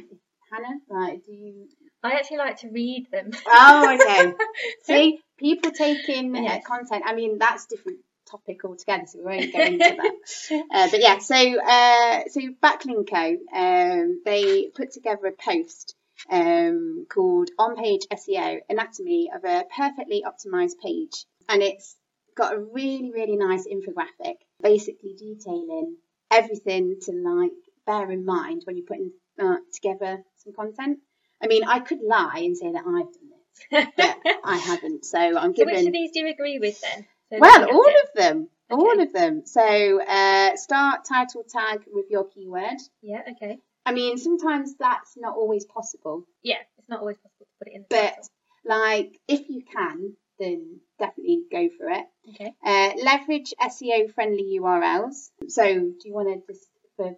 Hannah, 0.51 0.79
like, 0.89 1.25
do 1.25 1.33
you? 1.33 1.67
I 2.03 2.13
actually 2.13 2.37
like 2.37 2.57
to 2.59 2.69
read 2.69 3.07
them. 3.11 3.31
Oh, 3.47 3.97
okay. 3.99 4.33
See, 4.83 5.19
people 5.37 5.71
taking 5.71 6.35
uh, 6.35 6.59
content. 6.65 7.03
I 7.05 7.15
mean, 7.15 7.37
that's 7.37 7.65
a 7.65 7.69
different 7.69 7.99
topic 8.29 8.63
altogether, 8.65 9.05
so 9.07 9.19
we 9.19 9.25
won't 9.25 9.53
go 9.53 9.59
into 9.59 9.77
that. 9.79 10.63
Uh, 10.73 10.89
but 10.89 11.01
yeah, 11.01 11.19
so 11.19 11.35
uh, 11.35 12.23
so 12.29 12.41
Backlinko, 12.61 13.37
um, 13.53 14.21
they 14.25 14.69
put 14.75 14.91
together 14.91 15.27
a 15.27 15.31
post 15.31 15.95
um, 16.29 17.05
called 17.09 17.49
On 17.57 17.75
Page 17.75 18.01
SEO 18.11 18.59
Anatomy 18.69 19.29
of 19.33 19.43
a 19.43 19.65
Perfectly 19.75 20.23
Optimized 20.25 20.79
Page, 20.81 21.25
and 21.49 21.61
it's 21.61 21.95
got 22.35 22.55
a 22.55 22.59
really 22.59 23.11
really 23.11 23.35
nice 23.37 23.67
infographic, 23.67 24.35
basically 24.61 25.13
detailing 25.17 25.97
everything 26.31 26.97
to 27.01 27.11
like 27.11 27.51
bear 27.85 28.09
in 28.11 28.25
mind 28.25 28.61
when 28.65 28.75
you're 28.77 28.85
putting 28.85 29.11
uh, 29.41 29.57
together 29.73 30.23
some 30.37 30.53
content. 30.53 30.99
I 31.41 31.47
mean, 31.47 31.63
I 31.65 31.79
could 31.79 31.99
lie 32.01 32.41
and 32.43 32.57
say 32.57 32.71
that 32.71 32.83
I've 32.87 33.11
done 33.13 33.29
this, 33.29 33.87
but 33.97 34.35
I 34.45 34.57
haven't. 34.57 35.05
So 35.05 35.17
I'm 35.19 35.55
so 35.55 35.65
which 35.65 35.85
of 35.85 35.91
these 35.91 36.11
do 36.11 36.21
you 36.21 36.29
agree 36.29 36.59
with 36.59 36.79
then? 36.81 37.05
So 37.31 37.39
Well, 37.39 37.65
all 37.65 37.85
it. 37.85 38.03
of 38.03 38.09
them. 38.15 38.49
All 38.71 39.01
of 39.01 39.11
them. 39.13 39.43
So 39.45 40.01
uh, 40.01 40.55
start 40.55 41.05
title 41.05 41.43
tag 41.47 41.81
with 41.91 42.05
your 42.09 42.25
keyword. 42.29 42.79
Yeah, 43.01 43.21
okay. 43.33 43.59
I 43.85 43.91
mean, 43.91 44.17
sometimes 44.17 44.75
that's 44.79 45.17
not 45.17 45.35
always 45.35 45.65
possible, 45.65 46.23
Yeah, 46.41 46.55
it's 46.77 46.87
not 46.87 47.01
always 47.01 47.17
possible 47.17 47.45
to 47.45 47.57
put 47.59 47.67
it 47.67 47.75
in 47.75 47.85
but 47.89 47.97
title. 47.97 48.23
like 48.65 49.19
if 49.27 49.49
you 49.49 49.61
can, 49.65 50.15
then 50.39 50.79
definitely 51.23 51.43
go 51.51 51.69
for 51.77 51.89
it. 51.89 52.05
Okay. 52.29 52.53
Uh, 52.63 52.91
leverage 53.03 53.53
SEO 53.61 54.13
friendly 54.13 54.59
URLs. 54.59 55.29
So, 55.47 55.63
do 55.63 55.97
you 56.05 56.13
want 56.13 56.29
to 56.47 56.53
just 56.53 56.67
for 56.95 57.15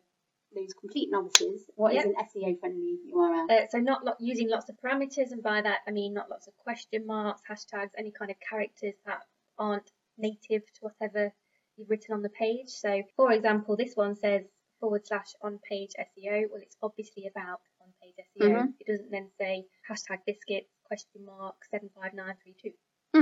those 0.56 0.74
complete 0.80 1.10
novices, 1.12 1.70
what 1.76 1.94
is 1.94 2.06
Yep. 2.06 2.06
an 2.06 2.16
SEO 2.26 2.60
friendly 2.60 2.98
URL? 3.14 3.50
Uh, 3.52 3.68
so 3.70 3.80
not 3.80 4.06
lo- 4.06 4.14
using 4.20 4.50
lots 4.50 4.70
of 4.70 4.78
parameters, 4.78 5.32
and 5.32 5.44
by 5.44 5.62
that 5.62 5.80
I 5.88 5.92
mean 5.92 6.14
not 6.14 6.30
lots 6.30 6.48
of 6.48 6.56
question 6.58 7.06
marks, 7.06 7.42
hashtags, 7.50 7.92
any 7.98 8.12
kind 8.12 8.32
of 8.32 8.38
characters 8.40 8.94
that 9.06 9.22
aren't 9.58 9.92
native 10.18 10.64
to 10.74 10.80
whatever 10.82 11.34
you've 11.76 11.90
written 11.90 12.14
on 12.14 12.22
the 12.22 12.30
page. 12.30 12.70
So, 12.70 13.04
for 13.18 13.34
example, 13.34 13.76
this 13.76 13.96
one 13.96 14.16
says 14.16 14.46
forward 14.80 15.06
slash 15.06 15.34
on 15.42 15.60
page 15.70 15.92
SEO. 16.00 16.50
Well, 16.50 16.62
it's 16.62 16.78
obviously 16.82 17.28
about 17.28 17.60
on 17.82 17.94
page 18.02 18.16
SEO. 18.18 18.50
Mhm. 18.56 18.74
It 18.80 18.88
doesn't 18.88 19.12
then 19.12 19.30
say 19.38 19.66
hashtag 19.90 20.20
biscuits 20.26 20.70
question 20.86 21.26
mark 21.26 21.56
seven 21.66 21.90
five 21.90 22.14
nine 22.14 22.36
three 22.42 22.54
two. 22.62 22.72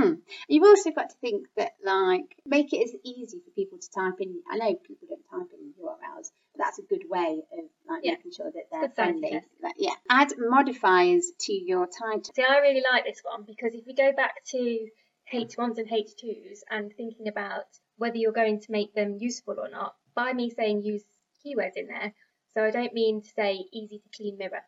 Hmm. 0.04 0.14
You've 0.48 0.64
also 0.64 0.90
got 0.90 1.10
to 1.10 1.16
think 1.20 1.46
that, 1.56 1.72
like, 1.84 2.36
make 2.46 2.72
it 2.72 2.82
as 2.84 2.94
easy 3.04 3.40
for 3.44 3.50
people 3.52 3.78
to 3.78 3.90
type 3.90 4.20
in. 4.20 4.40
I 4.50 4.56
know 4.56 4.74
people 4.74 5.08
don't 5.08 5.24
type 5.30 5.50
in 5.52 5.72
URLs, 5.82 6.30
but 6.54 6.64
that's 6.64 6.78
a 6.78 6.82
good 6.82 7.04
way 7.08 7.42
of 7.52 7.64
like 7.88 8.04
Yeah. 8.04 8.12
making 8.12 8.32
sure 8.32 8.50
that 8.50 8.64
they're 8.70 8.88
Good 8.88 8.94
friendly. 8.94 9.42
Like, 9.62 9.74
yeah. 9.78 9.94
Add 10.10 10.34
modifiers 10.38 11.32
to 11.40 11.52
your 11.52 11.86
title. 11.86 12.32
See, 12.34 12.42
I 12.42 12.58
really 12.58 12.82
like 12.90 13.04
this 13.04 13.20
one 13.22 13.44
because 13.44 13.74
if 13.74 13.86
we 13.86 13.94
go 13.94 14.12
back 14.12 14.44
to 14.52 14.88
H1s 15.32 15.78
and 15.78 15.88
H2s 15.88 16.62
and 16.70 16.92
thinking 16.94 17.28
about 17.28 17.66
whether 17.96 18.16
you're 18.16 18.32
going 18.32 18.60
to 18.60 18.72
make 18.72 18.94
them 18.94 19.16
useful 19.18 19.58
or 19.58 19.68
not 19.68 19.94
by 20.14 20.32
me 20.32 20.50
saying 20.50 20.82
use 20.82 21.04
keywords 21.44 21.76
in 21.76 21.86
there. 21.88 22.12
So 22.54 22.64
I 22.64 22.70
don't 22.70 22.92
mean 22.94 23.22
to 23.22 23.28
say 23.30 23.64
easy 23.72 23.98
to 23.98 24.08
clean 24.16 24.38
mirror. 24.38 24.62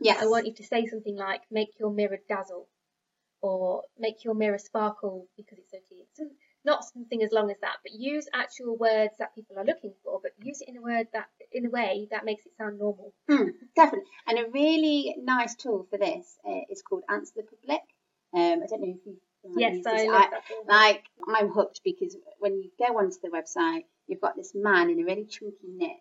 Yes. 0.00 0.22
I 0.22 0.26
want 0.26 0.46
you 0.46 0.54
to 0.54 0.64
say 0.64 0.86
something 0.86 1.16
like 1.16 1.42
make 1.50 1.78
your 1.78 1.90
mirror 1.90 2.18
dazzle 2.28 2.68
or 3.42 3.84
make 3.98 4.24
your 4.24 4.34
mirror 4.34 4.58
sparkle 4.58 5.26
because 5.36 5.58
it's 5.58 5.70
so 5.70 5.78
clean. 5.88 6.04
So 6.14 6.24
not 6.64 6.84
something 6.84 7.22
as 7.22 7.32
long 7.32 7.50
as 7.50 7.56
that, 7.62 7.76
but 7.82 7.92
use 7.92 8.28
actual 8.34 8.76
words 8.76 9.14
that 9.18 9.34
people 9.34 9.58
are 9.58 9.64
looking 9.64 9.94
for, 10.04 10.20
but 10.22 10.32
use 10.42 10.60
it 10.60 10.68
in 10.68 10.76
a 10.76 10.82
word 10.82 11.08
that 11.12 11.26
in 11.52 11.66
a 11.66 11.70
way 11.70 12.08
that 12.10 12.24
makes 12.24 12.44
it 12.44 12.52
sound 12.58 12.78
normal. 12.78 13.14
Hmm, 13.28 13.48
definitely. 13.76 14.10
And 14.26 14.38
a 14.38 14.50
really 14.50 15.16
nice 15.22 15.54
tool 15.54 15.86
for 15.90 15.98
this 15.98 16.36
uh, 16.46 16.60
is 16.68 16.82
called 16.82 17.02
Answer 17.08 17.32
the 17.36 17.42
Public. 17.44 17.80
Um, 18.34 18.62
I 18.62 18.66
don't 18.66 18.82
know 18.82 18.94
if 18.96 19.06
you. 19.06 19.16
Yes, 19.56 19.86
I 19.86 19.96
this. 19.96 20.06
love 20.10 20.30
that. 20.30 20.42
Like 20.68 21.02
I'm 21.34 21.48
hooked 21.48 21.80
because 21.82 22.14
when 22.40 22.60
you 22.60 22.70
go 22.78 22.98
onto 22.98 23.16
the 23.22 23.30
website, 23.30 23.84
you've 24.06 24.20
got 24.20 24.36
this 24.36 24.52
man 24.54 24.90
in 24.90 25.00
a 25.00 25.04
really 25.04 25.24
chunky 25.24 25.56
knit. 25.66 25.96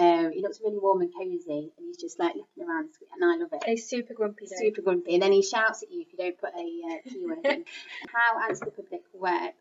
Um, 0.00 0.32
he 0.32 0.40
looks 0.40 0.60
really 0.64 0.78
warm 0.78 1.02
and 1.02 1.12
cozy, 1.12 1.72
and 1.76 1.86
he's 1.86 1.98
just 1.98 2.18
like 2.18 2.34
looking 2.34 2.66
around, 2.66 2.88
and 3.12 3.22
I 3.22 3.36
love 3.36 3.52
it. 3.52 3.64
He's 3.66 3.86
super 3.86 4.14
grumpy 4.14 4.46
though. 4.48 4.56
Super 4.56 4.80
grumpy, 4.80 5.12
and 5.12 5.22
then 5.22 5.32
he 5.32 5.42
shouts 5.42 5.82
at 5.82 5.92
you 5.92 6.00
if 6.00 6.12
you 6.12 6.18
don't 6.18 6.38
put 6.38 6.54
a 6.54 6.80
uh, 6.90 6.96
keyword 7.06 7.44
in. 7.44 7.64
How 8.08 8.48
Answer 8.48 8.64
the 8.64 8.70
Public 8.70 9.02
works 9.12 9.58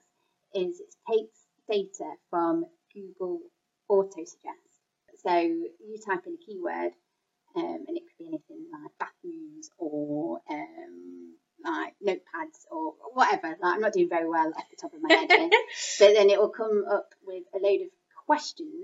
is 0.55 0.79
it 0.79 0.95
takes 1.11 1.39
data 1.69 2.13
from 2.29 2.65
Google 2.93 3.41
Auto 3.89 4.23
Suggest. 4.23 4.79
So 5.25 5.35
you 5.39 5.97
type 6.07 6.23
in 6.25 6.35
a 6.35 6.45
keyword, 6.45 6.93
um, 7.57 7.83
and 7.85 7.97
it 7.97 8.03
could 8.07 8.17
be 8.17 8.27
anything 8.29 8.65
like 8.71 8.91
bathrooms 8.97 9.69
or 9.77 10.39
um, 10.49 11.33
like 11.65 11.95
notepads 12.01 12.63
or 12.71 12.93
whatever. 13.13 13.57
Like 13.61 13.75
I'm 13.75 13.81
not 13.81 13.91
doing 13.91 14.07
very 14.07 14.29
well 14.29 14.53
off 14.55 14.69
the 14.69 14.77
top 14.77 14.93
of 14.93 15.01
my 15.01 15.13
head 15.13 15.31
here, 15.31 15.49
but 15.99 16.13
then 16.13 16.29
it 16.29 16.39
will 16.39 16.47
come 16.47 16.85
up 16.89 17.09
with 17.27 17.43
a 17.53 17.57
load 17.57 17.81
of 17.81 17.89
questions 18.25 18.78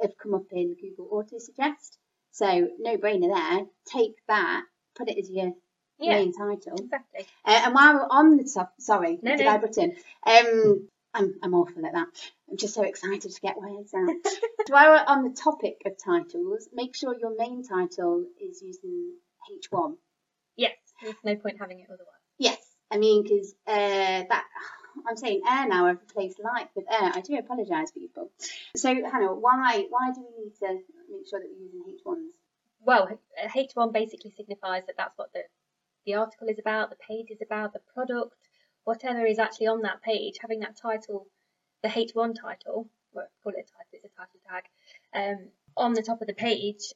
have 0.00 0.16
come 0.18 0.34
up 0.34 0.46
in 0.52 0.76
Google 0.80 1.08
Auto 1.10 1.38
Suggest. 1.38 1.98
So 2.32 2.68
no 2.78 2.96
brainer 2.96 3.34
there. 3.34 3.66
Take 3.92 4.16
that, 4.28 4.62
put 4.94 5.08
it 5.08 5.18
as 5.18 5.30
your 5.30 5.52
Yeah, 5.98 6.16
main 6.16 6.32
title. 6.32 6.78
exactly. 6.78 7.26
Uh, 7.44 7.62
and 7.64 7.74
while 7.74 7.94
we're 7.94 8.08
on 8.10 8.36
the 8.36 8.50
top, 8.52 8.74
sorry, 8.78 9.18
No, 9.22 9.36
did 9.36 9.46
no. 9.46 9.50
I 9.52 9.58
butt 9.58 9.78
in? 9.78 9.96
Um, 10.26 10.88
I'm, 11.14 11.34
I'm 11.42 11.54
awful 11.54 11.86
at 11.86 11.92
that. 11.94 12.08
I'm 12.50 12.56
just 12.58 12.74
so 12.74 12.82
excited 12.82 13.30
to 13.32 13.40
get 13.40 13.56
words 13.56 13.94
out. 13.94 14.10
so 14.26 14.72
while 14.74 14.90
we're 14.90 15.04
on 15.06 15.24
the 15.24 15.30
topic 15.34 15.76
of 15.86 15.94
titles, 16.02 16.68
make 16.74 16.94
sure 16.94 17.16
your 17.18 17.34
main 17.38 17.62
title 17.62 18.26
is 18.38 18.60
using 18.60 19.14
H1. 19.50 19.94
Yes, 20.56 20.76
there's 21.02 21.14
no 21.24 21.36
point 21.36 21.56
having 21.58 21.80
it 21.80 21.86
otherwise. 21.86 22.04
Yes, 22.38 22.58
I 22.90 22.98
mean, 22.98 23.22
because 23.22 23.54
uh, 23.66 24.24
that 24.28 24.44
I'm 25.08 25.16
saying 25.16 25.42
air 25.48 25.68
now. 25.68 25.86
I've 25.86 26.00
replaced 26.00 26.40
like 26.40 26.74
with 26.74 26.86
air. 26.90 27.12
I 27.14 27.20
do 27.20 27.36
apologise, 27.38 27.90
people. 27.90 28.30
So 28.76 28.88
Hannah, 28.88 29.34
why 29.34 29.86
why 29.90 30.12
do 30.14 30.20
we 30.20 30.44
need 30.44 30.54
to 30.60 30.80
make 31.10 31.28
sure 31.28 31.40
that 31.40 31.48
we're 31.50 31.64
using 31.64 31.98
H1s? 32.04 32.34
Well, 32.84 33.08
uh, 33.42 33.48
H1 33.48 33.92
basically 33.92 34.32
signifies 34.36 34.86
that 34.86 34.96
that's 34.96 35.16
what 35.16 35.32
the 35.32 35.42
the 36.06 36.14
article 36.14 36.48
is 36.48 36.58
about, 36.58 36.90
the 36.90 36.96
page 36.96 37.30
is 37.30 37.42
about, 37.42 37.72
the 37.72 37.80
product, 37.92 38.34
whatever 38.84 39.26
is 39.26 39.40
actually 39.40 39.66
on 39.66 39.82
that 39.82 40.02
page, 40.02 40.36
having 40.40 40.60
that 40.60 40.76
title, 40.80 41.26
the 41.82 41.88
H1 41.88 42.40
title, 42.40 42.88
well, 43.12 43.26
call 43.42 43.52
it 43.52 43.66
a 43.66 43.72
title, 43.72 43.92
it's 43.92 44.04
a 44.04 44.16
title 44.16 44.40
tag, 44.48 44.64
um, 45.12 45.48
on 45.76 45.94
the 45.94 46.02
top 46.02 46.20
of 46.20 46.28
the 46.28 46.34
page, 46.34 46.92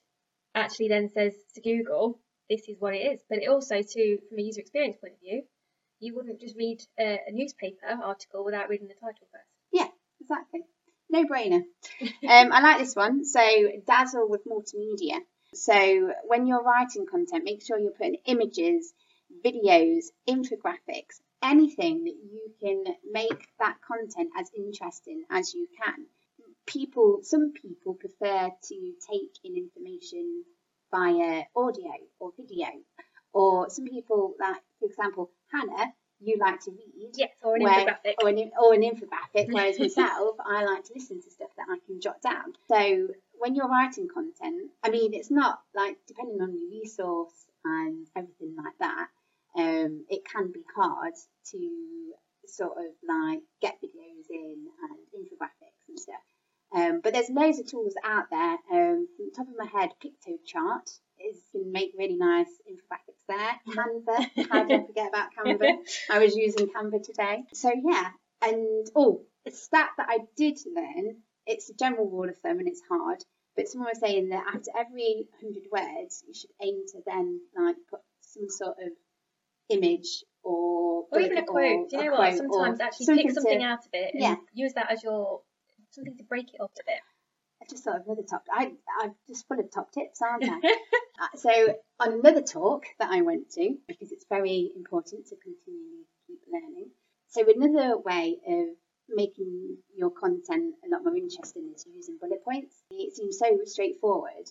actually 0.54 0.88
then 0.88 1.10
says 1.10 1.34
to 1.54 1.60
Google, 1.60 2.20
this 2.48 2.68
is 2.68 2.76
what 2.78 2.94
it 2.94 2.98
is. 2.98 3.20
But 3.28 3.38
it 3.38 3.48
also, 3.48 3.82
to 3.82 4.18
from 4.28 4.38
a 4.38 4.42
user 4.42 4.60
experience 4.60 4.96
point 4.96 5.14
of 5.14 5.20
view, 5.20 5.42
you 6.00 6.14
wouldn't 6.14 6.40
just 6.40 6.56
read 6.56 6.82
a, 6.98 7.20
a 7.28 7.32
newspaper 7.32 7.86
article 8.02 8.44
without 8.44 8.68
reading 8.68 8.88
the 8.88 8.94
title 8.94 9.26
first. 9.32 9.46
Yeah, 9.72 9.88
Exactly. 10.20 10.60
No 11.08 11.24
brainer. 11.24 11.64
um, 12.02 12.52
I 12.52 12.60
like 12.60 12.78
this 12.78 12.94
one. 12.94 13.24
So 13.24 13.40
dazzle 13.86 14.28
with 14.28 14.44
multimedia. 14.46 15.18
So 15.54 16.12
when 16.24 16.46
you're 16.46 16.62
writing 16.62 17.06
content, 17.06 17.44
make 17.44 17.64
sure 17.64 17.78
you're 17.78 17.90
putting 17.90 18.18
images, 18.26 18.92
videos, 19.44 20.04
infographics, 20.28 21.20
anything 21.42 22.04
that 22.04 22.14
you 22.14 22.52
can 22.60 22.84
make 23.10 23.48
that 23.58 23.78
content 23.86 24.30
as 24.38 24.50
interesting 24.56 25.24
as 25.30 25.52
you 25.54 25.66
can. 25.82 26.06
People, 26.66 27.20
some 27.22 27.52
people 27.52 27.94
prefer 27.94 28.50
to 28.68 28.92
take 29.10 29.36
in 29.42 29.56
information 29.56 30.44
via 30.92 31.42
audio 31.56 31.92
or 32.20 32.30
video, 32.36 32.68
or 33.32 33.70
some 33.70 33.86
people, 33.86 34.34
like 34.40 34.56
for 34.78 34.86
example, 34.86 35.30
Hannah, 35.52 35.92
you 36.20 36.36
like 36.38 36.60
to 36.64 36.70
read 36.70 37.10
Yes, 37.14 37.30
or 37.42 37.56
an 37.56 37.62
where- 37.62 37.72
infographic. 37.86 38.14
or 38.22 38.28
an, 38.28 38.50
or 38.60 38.74
an 38.74 38.82
infographic, 38.82 39.52
whereas 39.52 39.78
myself, 39.86 40.36
I 40.44 40.64
like 40.64 40.84
to 40.84 40.92
listen 40.94 41.22
to 41.22 41.30
stuff 41.30 41.50
that 41.56 41.66
I 41.70 41.78
can 41.86 42.00
jot 42.00 42.20
down. 42.22 42.52
So 42.68 43.08
when 43.38 43.54
you're 43.54 43.68
writing 43.68 44.08
content, 44.12 44.70
I 44.82 44.90
mean, 44.90 45.14
it's 45.14 45.30
not 45.30 45.60
like 45.74 45.96
depending 46.06 46.40
on 46.42 46.54
your 46.56 46.70
resource 46.70 47.32
and 47.64 48.06
everything 48.16 48.54
like 48.56 48.76
that, 48.80 49.08
um, 49.56 50.04
it 50.10 50.24
can 50.24 50.52
be 50.52 50.62
hard 50.76 51.14
to 51.52 52.12
sort 52.46 52.72
of 52.78 52.92
like 53.08 53.40
get 53.62 53.78
videos 53.82 54.26
in 54.30 54.66
and 54.82 54.98
infographics 55.24 55.88
and 55.88 55.98
stuff. 55.98 56.16
Um, 56.72 57.00
but 57.02 57.12
there's 57.12 57.30
loads 57.30 57.58
of 57.58 57.66
tools 57.66 57.94
out 58.04 58.26
there. 58.30 58.56
Um, 58.72 59.08
from 59.16 59.26
the 59.26 59.32
top 59.36 59.48
of 59.48 59.54
my 59.58 59.66
head, 59.66 59.90
Piktochart 60.02 60.98
is 61.28 61.40
can 61.52 61.72
make 61.72 61.92
really 61.98 62.16
nice 62.16 62.48
infographics 62.70 63.24
there. 63.28 63.38
Mm-hmm. 63.68 63.78
Canva, 63.78 64.48
how 64.50 64.64
did 64.64 64.80
I 64.80 64.86
forget 64.86 65.08
about 65.08 65.28
Canva? 65.36 65.76
I 66.10 66.18
was 66.18 66.34
using 66.36 66.68
Canva 66.68 67.02
today. 67.02 67.44
So 67.52 67.72
yeah, 67.72 68.10
and 68.42 68.86
oh, 68.94 69.22
a 69.46 69.50
stat 69.50 69.90
that 69.98 70.06
I 70.08 70.18
did 70.36 70.58
learn. 70.74 71.16
It's 71.46 71.70
a 71.70 71.74
general 71.74 72.08
rule 72.08 72.28
of 72.28 72.38
thumb 72.38 72.58
and 72.58 72.68
it's 72.68 72.82
hard. 72.88 73.24
But 73.56 73.68
someone 73.68 73.90
was 73.90 74.00
saying 74.00 74.28
that 74.28 74.44
after 74.46 74.70
every 74.78 75.26
hundred 75.40 75.64
words, 75.72 76.22
you 76.26 76.34
should 76.34 76.50
aim 76.62 76.84
to 76.92 76.98
then 77.04 77.40
like 77.56 77.76
put 77.90 78.00
some 78.20 78.48
sort 78.48 78.76
of 78.78 78.92
image 79.68 80.24
or 80.42 81.04
Or 81.10 81.20
even 81.20 81.38
a 81.38 81.44
quote. 81.44 81.90
Do 81.90 81.96
you 81.96 82.04
know 82.04 82.12
what? 82.12 82.36
Sometimes 82.36 82.80
actually 82.80 83.06
something 83.06 83.26
pick 83.26 83.34
something 83.34 83.58
to- 83.58 83.64
out 83.64 83.80
of 83.80 83.88
it 83.92 84.14
and 84.14 84.22
Yeah. 84.22 84.36
use 84.54 84.74
that 84.74 84.90
as 84.90 85.02
your 85.02 85.42
something 85.90 86.16
to 86.18 86.24
break 86.24 86.54
it 86.54 86.60
up 86.60 86.70
a 86.78 86.82
bit. 86.86 87.00
I 87.62 87.66
just 87.68 87.84
thought 87.84 87.96
of 87.96 88.06
another 88.06 88.22
top. 88.22 88.44
I 88.50 88.72
I'm 89.02 89.14
just 89.28 89.46
full 89.46 89.60
of 89.60 89.70
top 89.70 89.92
tips, 89.92 90.20
aren't 90.22 90.44
I? 90.44 90.60
Uh, 91.20 91.36
so 91.36 91.50
on 91.98 92.14
another 92.14 92.40
talk 92.40 92.86
that 92.98 93.10
I 93.10 93.20
went 93.20 93.50
to, 93.50 93.76
because 93.86 94.10
it's 94.10 94.24
very 94.30 94.72
important 94.74 95.26
to 95.26 95.36
continually 95.36 96.06
keep 96.26 96.40
learning. 96.50 96.88
So 97.28 97.44
another 97.46 97.98
way 97.98 98.38
of 98.48 98.68
making 99.06 99.76
your 99.94 100.10
content 100.10 100.76
a 100.82 100.88
lot 100.88 101.04
more 101.04 101.14
interesting 101.14 101.72
is 101.74 101.84
using 101.94 102.16
bullet 102.18 102.42
points. 102.42 102.74
It 102.90 103.14
seems 103.14 103.38
so 103.38 103.58
straightforward, 103.64 104.50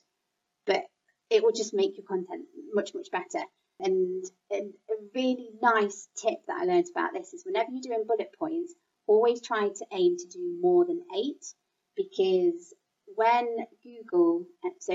but 0.67 0.83
it 1.31 1.43
will 1.43 1.53
just 1.53 1.73
make 1.73 1.97
your 1.97 2.05
content 2.05 2.45
much 2.73 2.93
much 2.93 3.09
better. 3.11 3.43
And, 3.79 4.23
and 4.51 4.73
a 4.89 4.93
really 5.15 5.49
nice 5.61 6.07
tip 6.17 6.39
that 6.47 6.61
I 6.61 6.65
learned 6.65 6.89
about 6.91 7.13
this 7.13 7.33
is 7.33 7.45
whenever 7.45 7.71
you're 7.71 7.81
doing 7.81 8.05
bullet 8.05 8.29
points, 8.37 8.73
always 9.07 9.41
try 9.41 9.69
to 9.69 9.85
aim 9.91 10.17
to 10.17 10.27
do 10.27 10.57
more 10.61 10.85
than 10.85 11.01
eight 11.17 11.45
because 11.95 12.73
when 13.19 13.67
Google, 13.83 14.45
uh, 14.63 14.69
so 14.79 14.93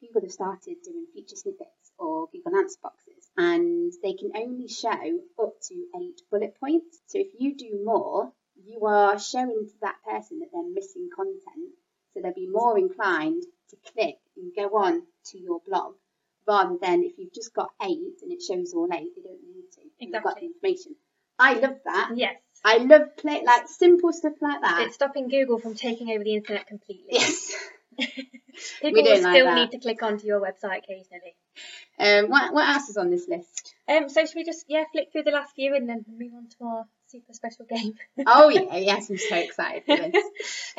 Google 0.00 0.22
have 0.22 0.32
started 0.32 0.76
doing 0.84 1.06
feature 1.14 1.36
snippets 1.36 1.92
or 1.98 2.26
Google 2.32 2.58
Answer 2.58 2.80
boxes, 2.82 3.30
and 3.36 3.92
they 4.02 4.14
can 4.14 4.32
only 4.34 4.66
show 4.66 5.20
up 5.40 5.54
to 5.68 5.74
eight 6.00 6.20
bullet 6.32 6.56
points. 6.58 6.98
So 7.06 7.20
if 7.20 7.28
you 7.38 7.54
do 7.56 7.80
more, 7.84 8.32
you 8.56 8.86
are 8.86 9.20
showing 9.20 9.66
to 9.68 9.74
that 9.82 10.02
person 10.04 10.40
that 10.40 10.48
they're 10.52 10.74
missing 10.74 11.10
content, 11.14 11.70
so 12.12 12.20
they'll 12.20 12.34
be 12.34 12.48
more 12.48 12.76
inclined 12.76 13.44
to 13.68 13.76
click 13.92 14.18
and 14.36 14.52
go 14.56 14.76
on 14.76 15.02
to 15.26 15.38
your 15.38 15.60
blog 15.64 15.94
rather 16.48 16.76
than 16.82 17.04
if 17.04 17.12
you've 17.18 17.32
just 17.32 17.54
got 17.54 17.70
eight 17.82 18.18
and 18.22 18.32
it 18.32 18.42
shows 18.42 18.74
all 18.74 18.88
eight, 18.92 19.14
they 19.14 19.22
don't 19.22 19.46
need 19.54 19.70
to. 19.74 19.82
You've 20.00 20.24
got 20.24 20.40
the 20.40 20.46
information. 20.46 20.96
I 21.38 21.54
love 21.54 21.78
that. 21.84 22.10
Yes. 22.16 22.36
I 22.64 22.78
love 22.78 23.16
play 23.16 23.42
like 23.44 23.68
simple 23.68 24.12
stuff 24.12 24.34
like 24.40 24.60
that. 24.60 24.82
It's 24.82 24.94
stopping 24.94 25.28
Google 25.28 25.58
from 25.58 25.74
taking 25.74 26.10
over 26.10 26.22
the 26.22 26.34
internet 26.34 26.66
completely. 26.66 27.08
yes. 27.10 27.52
People 28.82 29.04
don't 29.04 29.04
will 29.04 29.22
like 29.22 29.34
still 29.34 29.46
that. 29.46 29.54
need 29.54 29.70
to 29.72 29.78
click 29.78 30.02
onto 30.02 30.26
your 30.26 30.40
website 30.40 30.78
occasionally. 30.78 31.34
Um, 31.98 32.30
what, 32.30 32.52
what 32.54 32.68
else 32.68 32.88
is 32.88 32.96
on 32.96 33.10
this 33.10 33.28
list? 33.28 33.74
Um, 33.88 34.08
so 34.08 34.24
should 34.24 34.36
we 34.36 34.44
just 34.44 34.64
yeah 34.68 34.84
flick 34.92 35.12
through 35.12 35.24
the 35.24 35.32
last 35.32 35.54
few 35.54 35.74
and 35.74 35.88
then 35.88 36.04
move 36.08 36.32
on 36.34 36.46
to 36.46 36.64
our 36.64 36.84
super 37.08 37.32
special 37.32 37.66
game? 37.66 37.94
Oh 38.26 38.48
yeah, 38.48 38.76
yes, 38.76 39.10
I'm 39.10 39.18
so 39.18 39.36
excited 39.36 39.84
for 39.84 39.96
this. 39.96 40.24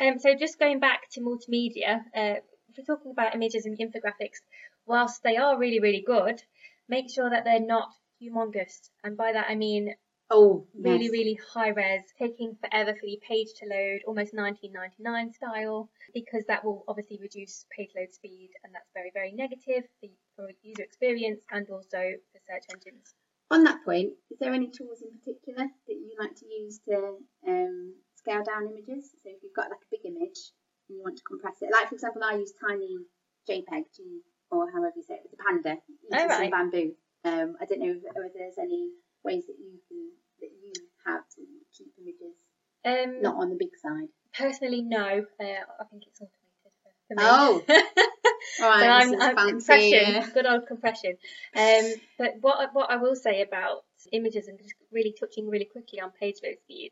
Um, 0.00 0.18
so 0.18 0.34
just 0.34 0.58
going 0.58 0.80
back 0.80 1.02
to 1.12 1.20
multimedia, 1.20 2.00
uh, 2.16 2.40
if 2.70 2.78
we're 2.78 2.84
talking 2.96 3.12
about 3.12 3.34
images 3.34 3.66
and 3.66 3.78
infographics, 3.78 4.40
whilst 4.86 5.22
they 5.22 5.36
are 5.36 5.58
really, 5.58 5.80
really 5.80 6.02
good, 6.04 6.42
make 6.88 7.10
sure 7.10 7.28
that 7.28 7.44
they're 7.44 7.60
not 7.60 7.88
humongous. 8.20 8.88
And 9.04 9.16
by 9.16 9.32
that 9.32 9.46
I 9.48 9.54
mean 9.54 9.94
Oh, 10.34 10.66
really, 10.72 11.04
yes. 11.04 11.12
really 11.12 11.38
high 11.52 11.68
res, 11.68 12.00
taking 12.18 12.56
forever 12.56 12.94
for 12.94 13.04
the 13.04 13.20
page 13.20 13.52
to 13.60 13.66
load, 13.66 14.00
almost 14.06 14.32
1999 14.32 15.30
style, 15.34 15.90
because 16.14 16.42
that 16.48 16.64
will 16.64 16.84
obviously 16.88 17.18
reduce 17.20 17.66
page 17.76 17.90
load 17.94 18.10
speed, 18.10 18.48
and 18.64 18.72
that's 18.74 18.88
very, 18.94 19.10
very 19.12 19.32
negative 19.32 19.84
for, 20.00 20.08
for 20.34 20.48
user 20.62 20.84
experience 20.84 21.44
and 21.52 21.68
also 21.68 22.16
for 22.32 22.40
search 22.48 22.64
engines. 22.72 23.12
On 23.50 23.62
that 23.64 23.84
point, 23.84 24.16
is 24.30 24.38
there 24.40 24.54
any 24.54 24.70
tools 24.70 25.02
in 25.02 25.12
particular 25.20 25.68
that 25.68 25.94
you 26.00 26.16
like 26.18 26.34
to 26.36 26.46
use 26.48 26.80
to 26.88 27.18
um, 27.46 27.92
scale 28.16 28.42
down 28.42 28.64
images? 28.72 29.12
So 29.22 29.28
if 29.28 29.42
you've 29.42 29.54
got 29.54 29.68
like 29.68 29.84
a 29.84 29.92
big 29.92 30.06
image 30.08 30.40
and 30.88 30.96
you 30.96 31.02
want 31.04 31.18
to 31.18 31.24
compress 31.28 31.60
it, 31.60 31.68
like 31.70 31.90
for 31.90 31.94
example, 31.94 32.24
I 32.24 32.36
use 32.36 32.54
Tiny 32.56 32.96
JPEG, 33.44 34.24
or 34.50 34.72
however 34.72 34.96
you 34.96 35.02
say 35.02 35.20
it, 35.20 35.28
it's 35.28 35.34
a 35.34 35.44
Panda, 35.44 35.76
using 36.00 36.16
Oh, 36.16 36.18
some 36.20 36.40
right. 36.40 36.50
bamboo. 36.50 36.94
Um, 37.24 37.56
I 37.60 37.66
don't 37.66 37.80
know 37.80 37.92
if, 37.92 38.02
whether 38.16 38.32
there's 38.34 38.56
any 38.58 38.88
ways 39.24 39.44
that 39.46 39.56
you 39.58 39.78
can 39.88 40.10
that 40.40 40.50
you 40.62 40.72
have 41.06 41.22
to 41.36 41.42
keep 41.76 41.92
images 42.00 42.36
Um, 42.84 43.22
not 43.22 43.36
on 43.36 43.50
the 43.50 43.56
big 43.56 43.70
side. 43.80 44.08
personally, 44.36 44.82
no. 44.82 45.24
Uh, 45.40 45.44
I 45.80 45.84
think 45.90 46.02
it's 46.06 46.20
automated 46.20 46.62
for, 46.62 46.70
for 47.08 47.14
me. 47.14 47.22
Oh, 47.22 47.64
All 48.62 48.68
right, 48.68 49.02
I'm, 49.02 49.20
I'm 49.20 49.36
fancy. 49.36 49.50
compression, 49.52 50.14
yeah. 50.14 50.30
good 50.34 50.46
old 50.46 50.66
compression. 50.66 51.16
Um, 51.56 51.92
but 52.18 52.34
what 52.40 52.58
I- 52.60 52.72
what 52.72 52.90
I 52.90 52.96
will 52.96 53.14
say 53.16 53.42
about 53.42 53.84
images 54.12 54.48
and 54.48 54.58
just 54.58 54.74
really 54.90 55.14
touching 55.18 55.48
really 55.48 55.64
quickly 55.66 56.00
on 56.00 56.10
page 56.10 56.36
load 56.44 56.56
speed 56.64 56.90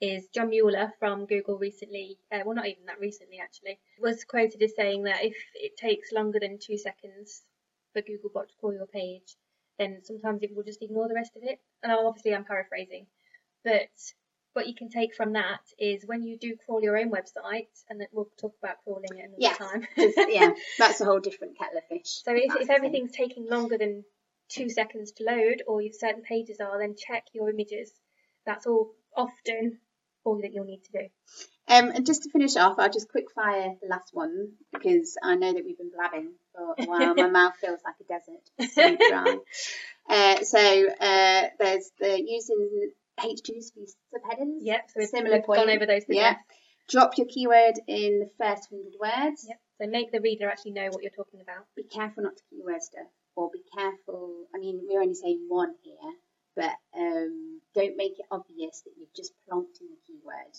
is 0.00 0.26
John 0.34 0.48
Mueller 0.50 0.92
from 0.98 1.26
Google 1.26 1.58
recently, 1.58 2.18
uh, 2.32 2.40
well 2.44 2.54
not 2.54 2.66
even 2.66 2.86
that 2.86 3.00
recently 3.00 3.38
actually, 3.42 3.78
was 4.00 4.24
quoted 4.24 4.62
as 4.62 4.74
saying 4.76 5.02
that 5.04 5.24
if 5.24 5.36
it 5.54 5.76
takes 5.76 6.12
longer 6.12 6.38
than 6.40 6.58
two 6.58 6.78
seconds 6.78 7.42
for 7.92 8.00
Googlebot 8.02 8.48
to 8.48 8.54
crawl 8.60 8.72
your 8.72 8.86
page, 8.86 9.36
then 9.80 10.00
sometimes 10.04 10.42
it 10.42 10.54
will 10.54 10.62
just 10.62 10.82
ignore 10.82 11.08
the 11.08 11.14
rest 11.14 11.36
of 11.36 11.42
it. 11.42 11.58
And 11.82 11.90
obviously 11.92 12.34
I'm 12.34 12.44
paraphrasing, 12.44 13.06
but 13.64 13.88
what 14.52 14.66
you 14.66 14.74
can 14.74 14.88
take 14.88 15.14
from 15.14 15.32
that 15.34 15.60
is 15.78 16.04
when 16.04 16.22
you 16.22 16.36
do 16.36 16.56
crawl 16.56 16.82
your 16.82 16.98
own 16.98 17.10
website, 17.10 17.68
and 17.88 18.04
we'll 18.12 18.28
talk 18.40 18.54
about 18.62 18.82
crawling 18.84 19.10
another 19.12 19.34
Yes, 19.38 19.58
time. 19.58 19.86
yeah, 20.28 20.52
that's 20.78 21.00
a 21.00 21.04
whole 21.04 21.20
different 21.20 21.56
kettle 21.56 21.78
of 21.78 21.84
fish. 21.88 22.22
So 22.24 22.32
if, 22.34 22.54
if 22.54 22.66
thing. 22.66 22.76
everything's 22.76 23.12
taking 23.12 23.48
longer 23.48 23.78
than 23.78 24.04
two 24.48 24.68
seconds 24.68 25.12
to 25.12 25.24
load, 25.24 25.62
or 25.66 25.80
if 25.80 25.94
certain 25.94 26.22
pages 26.22 26.58
are, 26.60 26.78
then 26.78 26.96
check 26.96 27.24
your 27.32 27.48
images. 27.48 27.92
That's 28.44 28.66
all 28.66 28.92
often 29.16 29.78
all 30.24 30.40
that 30.42 30.52
you'll 30.52 30.64
need 30.64 30.82
to 30.84 30.92
do. 30.92 31.08
Um, 31.68 31.90
and 31.90 32.04
just 32.04 32.24
to 32.24 32.30
finish 32.30 32.56
off, 32.56 32.78
I'll 32.78 32.90
just 32.90 33.08
quick 33.08 33.30
fire 33.32 33.74
the 33.80 33.88
last 33.88 34.10
one 34.12 34.54
because 34.72 35.16
I 35.22 35.36
know 35.36 35.52
that 35.52 35.64
we've 35.64 35.78
been 35.78 35.92
blabbing 35.96 36.32
a 36.78 36.84
while. 36.84 37.14
My 37.14 37.28
mouth 37.28 37.54
feels 37.60 37.80
like 37.84 37.94
a 38.00 38.04
desert, 38.04 38.42
it's 38.58 38.74
so 38.74 38.96
dry. 39.08 39.36
Uh, 40.08 40.42
so 40.42 40.88
uh, 41.00 41.48
there's 41.58 41.90
the 42.00 42.20
using 42.26 42.90
H2s 43.18 43.72
for 43.74 44.18
subheadings. 44.18 44.58
Yep. 44.62 44.90
So 44.96 45.06
Similar 45.06 45.36
we've 45.36 45.44
point. 45.44 45.60
gone 45.60 45.70
over 45.70 45.86
those. 45.86 46.02
Yeah. 46.08 46.36
Drop 46.88 47.16
your 47.16 47.26
keyword 47.28 47.78
in 47.86 48.20
the 48.20 48.30
first 48.38 48.68
hundred 48.68 48.94
words. 49.00 49.46
Yep. 49.46 49.60
So 49.80 49.86
make 49.88 50.12
the 50.12 50.20
reader 50.20 50.48
actually 50.48 50.72
know 50.72 50.88
what 50.90 51.02
you're 51.02 51.12
talking 51.16 51.40
about. 51.40 51.64
Be 51.76 51.84
careful 51.84 52.24
not 52.24 52.36
to 52.36 52.42
keyword 52.50 52.82
stuff, 52.82 53.06
or 53.36 53.50
be 53.52 53.62
careful. 53.76 54.46
I 54.54 54.58
mean, 54.58 54.80
we're 54.88 55.00
only 55.00 55.14
saying 55.14 55.46
one 55.48 55.74
here, 55.82 56.12
but 56.56 56.74
um, 56.98 57.60
don't 57.74 57.96
make 57.96 58.18
it 58.18 58.26
obvious 58.30 58.82
that 58.84 58.92
you've 58.98 59.14
just 59.14 59.32
plonked 59.48 59.80
in 59.80 59.88
the 59.88 60.00
keyword. 60.06 60.54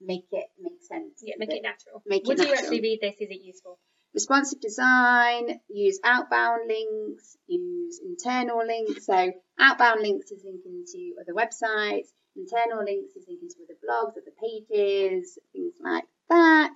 Make 0.00 0.26
it 0.32 0.46
make 0.60 0.82
sense. 0.82 1.22
Yeah. 1.22 1.34
Make 1.38 1.52
it 1.52 1.62
natural. 1.62 2.02
Make 2.06 2.22
it 2.22 2.28
Would 2.28 2.40
you 2.40 2.52
actually 2.52 2.80
read 2.80 2.98
this? 3.00 3.14
Is 3.20 3.30
it 3.30 3.40
useful? 3.44 3.78
Responsive 4.14 4.60
design, 4.60 5.60
use 5.68 6.00
outbound 6.04 6.68
links, 6.68 7.36
use 7.46 8.00
internal 8.04 8.64
links. 8.66 9.06
So 9.06 9.32
outbound 9.58 10.02
links 10.02 10.30
is 10.30 10.42
linking 10.44 10.84
to 10.92 11.14
other 11.20 11.34
websites, 11.34 12.08
internal 12.36 12.84
links 12.84 13.14
is 13.16 13.26
linking 13.28 13.48
to 13.48 13.56
other 13.64 13.78
blogs, 13.84 14.12
other 14.12 14.34
pages, 14.40 15.38
things 15.52 15.74
like 15.82 16.04
that. 16.28 16.74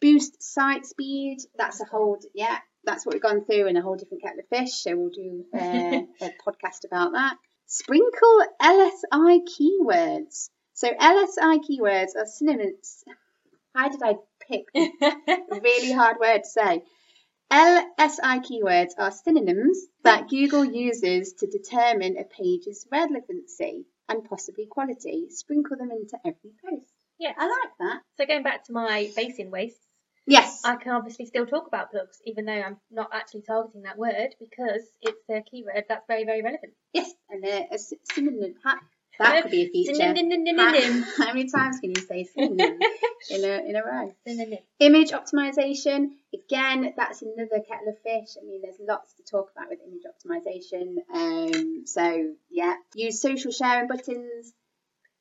Boost 0.00 0.42
site 0.42 0.86
speed, 0.86 1.38
that's 1.56 1.80
a 1.80 1.84
whole, 1.84 2.18
yeah, 2.34 2.58
that's 2.84 3.06
what 3.06 3.14
we've 3.14 3.22
gone 3.22 3.44
through 3.44 3.66
in 3.68 3.76
a 3.76 3.82
whole 3.82 3.96
different 3.96 4.22
kettle 4.22 4.40
of 4.40 4.48
fish. 4.48 4.74
So 4.74 4.96
we'll 4.96 5.10
do 5.10 5.44
uh, 5.54 6.02
a 6.26 6.30
podcast 6.46 6.84
about 6.86 7.12
that. 7.12 7.36
Sprinkle 7.66 8.44
LSI 8.60 9.40
keywords. 9.58 10.50
So 10.74 10.90
LSI 10.90 11.60
keywords 11.68 12.16
are 12.16 12.26
synonyms. 12.26 13.04
How 13.74 13.88
did 13.88 14.02
I 14.02 14.16
pick 14.48 14.64
really 15.62 15.92
hard 15.92 16.16
word 16.20 16.38
to 16.44 16.48
say. 16.48 16.82
LSI 17.52 18.42
keywords 18.44 18.92
are 18.98 19.12
synonyms 19.12 19.78
that 20.02 20.28
Google 20.28 20.64
uses 20.64 21.34
to 21.34 21.46
determine 21.46 22.16
a 22.18 22.24
page's 22.24 22.86
relevancy 22.90 23.84
and 24.08 24.24
possibly 24.24 24.66
quality. 24.66 25.26
Sprinkle 25.30 25.76
them 25.76 25.90
into 25.90 26.18
every 26.24 26.52
post. 26.64 26.86
Yeah, 27.18 27.32
I 27.38 27.46
like 27.46 27.70
that. 27.80 28.00
So 28.16 28.26
going 28.26 28.42
back 28.42 28.64
to 28.64 28.72
my 28.72 29.10
basin 29.14 29.50
wastes, 29.50 29.78
Yes. 30.26 30.62
I 30.64 30.76
can 30.76 30.92
obviously 30.92 31.26
still 31.26 31.44
talk 31.44 31.66
about 31.68 31.90
plugs, 31.90 32.18
even 32.24 32.46
though 32.46 32.52
I'm 32.58 32.78
not 32.90 33.10
actually 33.12 33.42
targeting 33.42 33.82
that 33.82 33.98
word 33.98 34.34
because 34.40 34.82
it's 35.02 35.20
a 35.30 35.42
keyword 35.42 35.84
that's 35.86 36.06
very, 36.08 36.24
very 36.24 36.40
relevant. 36.40 36.72
yes. 36.94 37.12
And 37.28 37.44
a, 37.44 37.68
a 37.74 37.78
sy- 37.78 37.96
synonym. 38.10 38.54
Ha- 39.18 39.24
that 39.24 39.42
could 39.42 39.50
be 39.50 39.62
a 39.62 39.68
feature. 39.70 39.92
How 41.18 41.32
many 41.32 41.48
times 41.48 41.78
can 41.80 41.90
you 41.90 42.02
say 42.02 42.24
synonym 42.34 42.78
in 43.30 43.44
a 43.44 43.68
in 43.68 43.76
a 43.76 43.82
row? 43.84 44.14
Synonym. 44.26 44.58
Image 44.80 45.10
optimization, 45.10 46.10
again, 46.32 46.92
that's 46.96 47.22
another 47.22 47.62
kettle 47.66 47.88
of 47.88 47.98
fish. 48.02 48.36
I 48.40 48.44
mean, 48.44 48.60
there's 48.62 48.78
lots 48.80 49.14
to 49.14 49.22
talk 49.22 49.50
about 49.56 49.68
with 49.70 49.78
image 49.86 50.02
optimization. 50.04 50.96
Um, 51.12 51.86
so, 51.86 52.34
yeah, 52.50 52.74
use 52.94 53.20
social 53.20 53.52
sharing 53.52 53.88
buttons. 53.88 54.52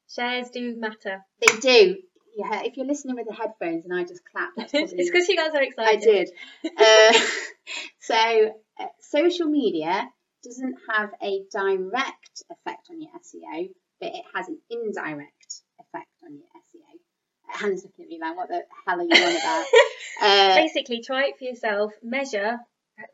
Shares 0.10 0.49
do 0.49 0.75
matter. 0.75 1.23
They 1.39 1.60
do. 1.60 1.97
Yeah, 2.36 2.63
if 2.63 2.77
you're 2.77 2.88
listening 2.88 3.15
with 3.15 3.27
the 3.27 3.34
headphones 3.34 3.86
and 3.86 3.93
I 3.93 4.03
just 4.03 4.23
clapped, 4.32 4.58
that's 4.58 4.73
it's 4.73 4.93
because 4.93 5.27
you 5.27 5.38
guys 5.38 5.53
are 5.53 5.62
excited. 5.62 6.29
I 6.63 6.73
did. 6.73 7.15
Uh, 7.15 7.19
so, 7.99 8.53
uh, 8.79 8.88
social 8.99 9.47
media 9.47 10.10
doesn't 10.43 10.75
have 10.89 11.12
a 11.21 11.43
direct 11.51 12.43
effect 12.49 12.88
on 12.89 13.01
your 13.01 13.12
SEO, 13.12 13.69
but 13.99 14.10
it 14.13 14.23
has 14.34 14.47
an 14.47 14.60
indirect 14.69 15.62
effect 15.79 16.10
on 16.23 16.34
your 16.34 16.43
SEO. 16.43 16.99
Hannah's 17.47 17.84
looking 17.84 18.06
at 18.06 18.10
me 18.10 18.19
like, 18.19 18.36
what 18.36 18.49
the 18.49 18.63
hell 18.88 18.99
are 18.99 19.03
you 19.03 19.10
on 19.12 19.36
about? 19.36 19.65
Uh, 20.21 20.56
Basically, 20.56 21.01
try 21.01 21.25
it 21.25 21.38
for 21.39 21.43
yourself. 21.45 21.91
Measure 22.03 22.60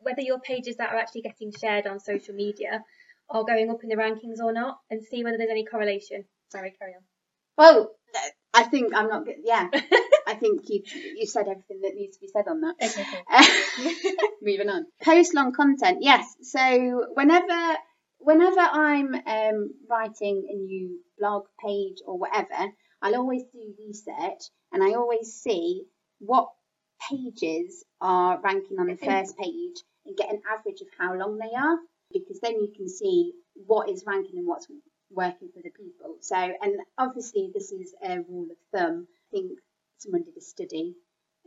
whether 0.02 0.20
your 0.20 0.38
pages 0.38 0.76
that 0.76 0.92
are 0.92 0.98
actually 0.98 1.22
getting 1.22 1.50
shared 1.50 1.86
on 1.86 1.98
social 1.98 2.34
media 2.34 2.84
are 3.30 3.42
going 3.42 3.70
up 3.70 3.82
in 3.82 3.88
the 3.88 3.96
rankings 3.96 4.38
or 4.38 4.52
not, 4.52 4.78
and 4.90 5.02
see 5.02 5.24
whether 5.24 5.38
there's 5.38 5.50
any 5.50 5.64
correlation. 5.64 6.24
Sorry, 6.50 6.74
carry 6.78 6.92
on. 6.92 7.02
Well, 7.56 7.90
I 8.52 8.64
think 8.64 8.94
I'm 8.94 9.08
not 9.08 9.24
good. 9.24 9.36
Yeah, 9.44 9.68
I 10.26 10.34
think 10.34 10.68
you 10.68 10.82
you 11.16 11.26
said 11.26 11.48
everything 11.48 11.80
that 11.82 11.94
needs 11.94 12.16
to 12.16 12.20
be 12.20 12.28
said 12.28 12.48
on 12.48 12.60
that. 12.60 12.74
Okay, 12.82 13.06
cool. 13.76 14.26
Moving 14.42 14.68
on. 14.68 14.86
Post 15.02 15.34
long 15.34 15.52
content. 15.52 15.98
Yes. 16.02 16.34
So 16.42 17.06
whenever 17.14 17.76
whenever 18.20 18.60
I'm 18.60 19.14
um, 19.26 19.74
writing 19.88 20.46
a 20.48 20.54
new 20.54 21.00
blog 21.18 21.44
page 21.64 21.98
or 22.06 22.18
whatever, 22.18 22.72
I'll 23.02 23.16
always 23.16 23.42
do 23.52 23.74
research 23.78 24.42
and 24.72 24.82
I 24.82 24.94
always 24.94 25.32
see 25.32 25.84
what 26.18 26.48
pages 27.10 27.84
are 28.00 28.40
ranking 28.40 28.78
on 28.78 28.86
the 28.86 28.96
first 28.96 29.36
page 29.38 29.76
and 30.04 30.16
get 30.16 30.30
an 30.30 30.42
average 30.50 30.80
of 30.80 30.88
how 30.98 31.14
long 31.14 31.38
they 31.38 31.56
are 31.56 31.78
because 32.12 32.40
then 32.40 32.60
you 32.60 32.72
can 32.76 32.88
see 32.88 33.32
what 33.54 33.88
is 33.88 34.04
ranking 34.06 34.38
and 34.38 34.46
what's 34.46 34.66
working 35.10 35.48
for 35.54 35.62
the 35.62 35.70
people. 35.70 36.16
So, 36.20 36.36
and 36.36 36.80
obviously 36.98 37.50
this 37.52 37.72
is 37.72 37.94
a 38.02 38.20
rule 38.20 38.48
of 38.50 38.56
thumb. 38.72 39.06
I 39.32 39.36
think 39.36 39.58
someone 39.98 40.22
did 40.22 40.36
a 40.36 40.40
study. 40.40 40.94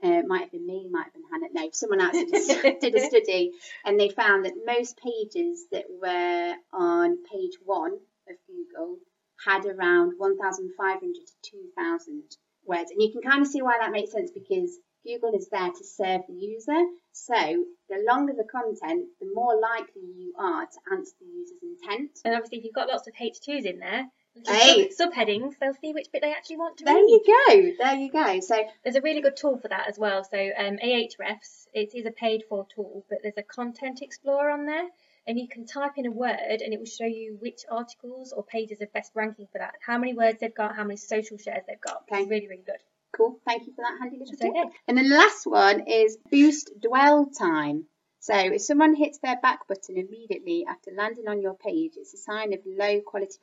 Uh, 0.04 0.20
it 0.20 0.28
might 0.28 0.42
have 0.42 0.52
been 0.52 0.68
me, 0.68 0.88
might 0.92 1.06
have 1.06 1.14
been 1.14 1.24
Hannah. 1.32 1.48
No, 1.54 1.70
someone 1.72 2.02
else 2.02 2.12
did 2.12 2.34
a, 2.34 2.80
did 2.82 2.96
a 2.96 3.00
study, 3.00 3.52
and 3.86 4.00
they 4.00 4.10
found 4.10 4.46
that 4.46 4.54
most 4.66 4.98
pages 4.98 5.66
that 5.72 5.86
were 5.90 6.56
on 6.74 7.24
page 7.32 7.54
one 7.64 7.94
of 8.30 8.36
Google 8.48 8.98
had 9.46 9.66
around 9.66 10.14
1,500 10.18 11.00
to 11.00 11.52
2,000 11.52 12.24
words, 12.66 12.92
and 12.92 13.02
you 13.02 13.12
can 13.12 13.22
kind 13.22 13.42
of 13.42 13.48
see 13.48 13.62
why 13.62 13.78
that 13.80 13.92
makes 13.92 14.12
sense 14.12 14.32
because 14.32 14.78
Google 15.06 15.36
is 15.36 15.50
there 15.50 15.72
to 15.72 15.84
serve 15.84 16.22
the 16.28 16.34
user. 16.34 16.84
So 17.12 17.66
the 17.90 18.04
longer 18.08 18.34
the 18.34 18.48
content, 18.50 19.08
the 19.20 19.30
more 19.34 19.60
likely 19.60 20.02
you 20.02 20.34
are 20.38 20.66
to 20.66 20.80
answer 20.92 21.14
the 21.20 21.28
user's 21.28 21.62
intent. 21.62 22.12
And 22.26 22.36
obviously, 22.36 22.60
if 22.60 22.64
you've 22.66 22.74
got 22.74 22.88
lots 22.90 23.08
of 23.08 23.14
H2s 23.14 23.66
in 23.66 23.80
there, 23.80 24.06
Hey. 24.46 24.90
sub- 24.90 25.12
subheadings, 25.14 25.58
they'll 25.60 25.74
see 25.76 25.94
which 25.94 26.12
bit 26.12 26.22
they 26.22 26.32
actually 26.32 26.58
want 26.58 26.78
to 26.78 26.86
There 26.86 26.96
read. 26.96 27.22
There 27.26 27.56
you 27.56 27.74
go. 27.78 27.84
There 27.84 27.96
you 27.96 28.12
go. 28.12 28.40
So 28.40 28.64
There's 28.84 28.96
a 28.96 29.02
really 29.02 29.22
good 29.22 29.38
tool 29.38 29.58
for 29.58 29.68
that 29.68 29.88
as 29.88 29.98
well. 30.00 30.24
So 30.24 30.38
um, 30.38 30.78
Ahrefs, 30.84 31.68
it 31.74 31.94
is 31.94 32.06
a 32.06 32.12
paid 32.12 32.44
for 32.50 32.66
tool, 32.74 33.06
but 33.10 33.20
there's 33.22 33.38
a 33.38 33.44
content 33.44 34.02
explorer 34.02 34.50
on 34.50 34.66
there, 34.66 34.88
and 35.28 35.40
you 35.40 35.48
can 35.48 35.66
type 35.66 35.94
in 35.98 36.06
a 36.06 36.12
word, 36.12 36.62
and 36.62 36.74
it 36.74 36.80
will 36.80 36.86
show 36.86 37.06
you 37.06 37.38
which 37.40 37.62
articles 37.70 38.34
or 38.34 38.44
pages 38.44 38.82
are 38.82 38.88
best 38.88 39.12
ranking 39.16 39.48
for 39.52 39.60
that, 39.60 39.74
how 39.86 39.98
many 39.98 40.14
words 40.14 40.40
they've 40.42 40.56
got, 40.56 40.76
how 40.76 40.84
many 40.84 40.98
social 40.98 41.38
shares 41.38 41.64
they've 41.68 41.80
got. 41.80 42.04
Okay. 42.12 42.22
It's 42.22 42.30
really, 42.30 42.48
really 42.48 42.64
good. 42.66 42.82
Cool. 43.16 43.40
Thank 43.46 43.68
you 43.68 43.74
for 43.74 43.84
that 43.84 43.98
handy 44.00 44.18
little 44.18 44.32
That's 44.32 44.42
tip. 44.42 44.50
okay. 44.52 44.76
And 44.88 44.98
then 44.98 45.08
the 45.10 45.16
last 45.16 45.46
one 45.46 45.88
is 45.88 46.18
boost 46.32 46.72
dwell 46.82 47.28
time. 47.28 47.86
So 48.24 48.34
if 48.34 48.62
someone 48.62 48.96
hits 48.96 49.20
their 49.20 49.38
back 49.42 49.68
button 49.68 49.98
immediately 49.98 50.66
after 50.66 50.92
landing 50.96 51.28
on 51.28 51.42
your 51.42 51.56
page, 51.56 51.92
it's 51.98 52.14
a 52.14 52.18
sign 52.18 52.54
of 52.54 52.60
low 52.66 53.02
quality 53.02 53.36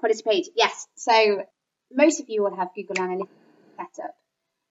quality 0.00 0.22
page. 0.28 0.48
Yes. 0.56 0.88
So 0.96 1.44
most 1.92 2.18
of 2.18 2.28
you 2.28 2.42
will 2.42 2.56
have 2.56 2.74
Google 2.74 2.96
Analytics 2.96 3.28
set 3.76 4.04
up. 4.04 4.14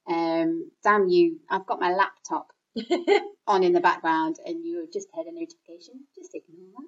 Um, 0.06 0.70
damn 0.84 1.08
you! 1.08 1.40
I've 1.50 1.66
got 1.66 1.80
my 1.80 1.94
laptop 1.94 2.52
on 3.48 3.64
in 3.64 3.72
the 3.72 3.80
background 3.80 4.36
and 4.46 4.66
you 4.66 4.86
just 4.92 5.08
heard 5.16 5.28
a 5.28 5.32
notification, 5.32 6.02
just 6.14 6.36
ignore 6.36 6.82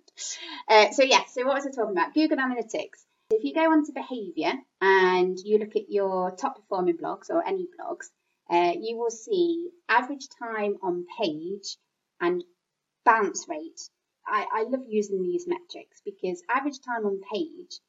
that. 0.67 0.89
Uh, 0.89 0.91
so, 0.91 1.03
yes, 1.03 1.33
so 1.33 1.45
what 1.45 1.55
was 1.55 1.65
I 1.65 1.69
talking 1.69 1.93
about? 1.93 2.13
Google 2.13 2.39
Analytics. 2.39 3.05
If 3.29 3.45
you 3.45 3.53
go 3.53 3.71
onto 3.71 3.93
behaviour 3.93 4.51
and 4.81 5.37
you 5.39 5.59
look 5.59 5.77
at 5.77 5.89
your 5.89 6.31
top 6.31 6.57
performing 6.57 6.97
blogs 6.97 7.29
or 7.29 7.41
any 7.47 7.67
blogs, 7.79 8.07
uh, 8.49 8.73
you 8.77 8.97
will 8.97 9.11
see 9.11 9.69
average 9.87 10.27
time 10.37 10.75
on 10.83 11.05
page 11.17 11.77
and 12.19 12.43
bounce 13.05 13.45
rate. 13.47 13.89
I, 14.27 14.45
I 14.51 14.63
love 14.63 14.81
using 14.87 15.21
these 15.21 15.45
metrics 15.47 16.01
because 16.03 16.41
average 16.49 16.79
time 16.85 17.05
on 17.05 17.21
page 17.31 17.79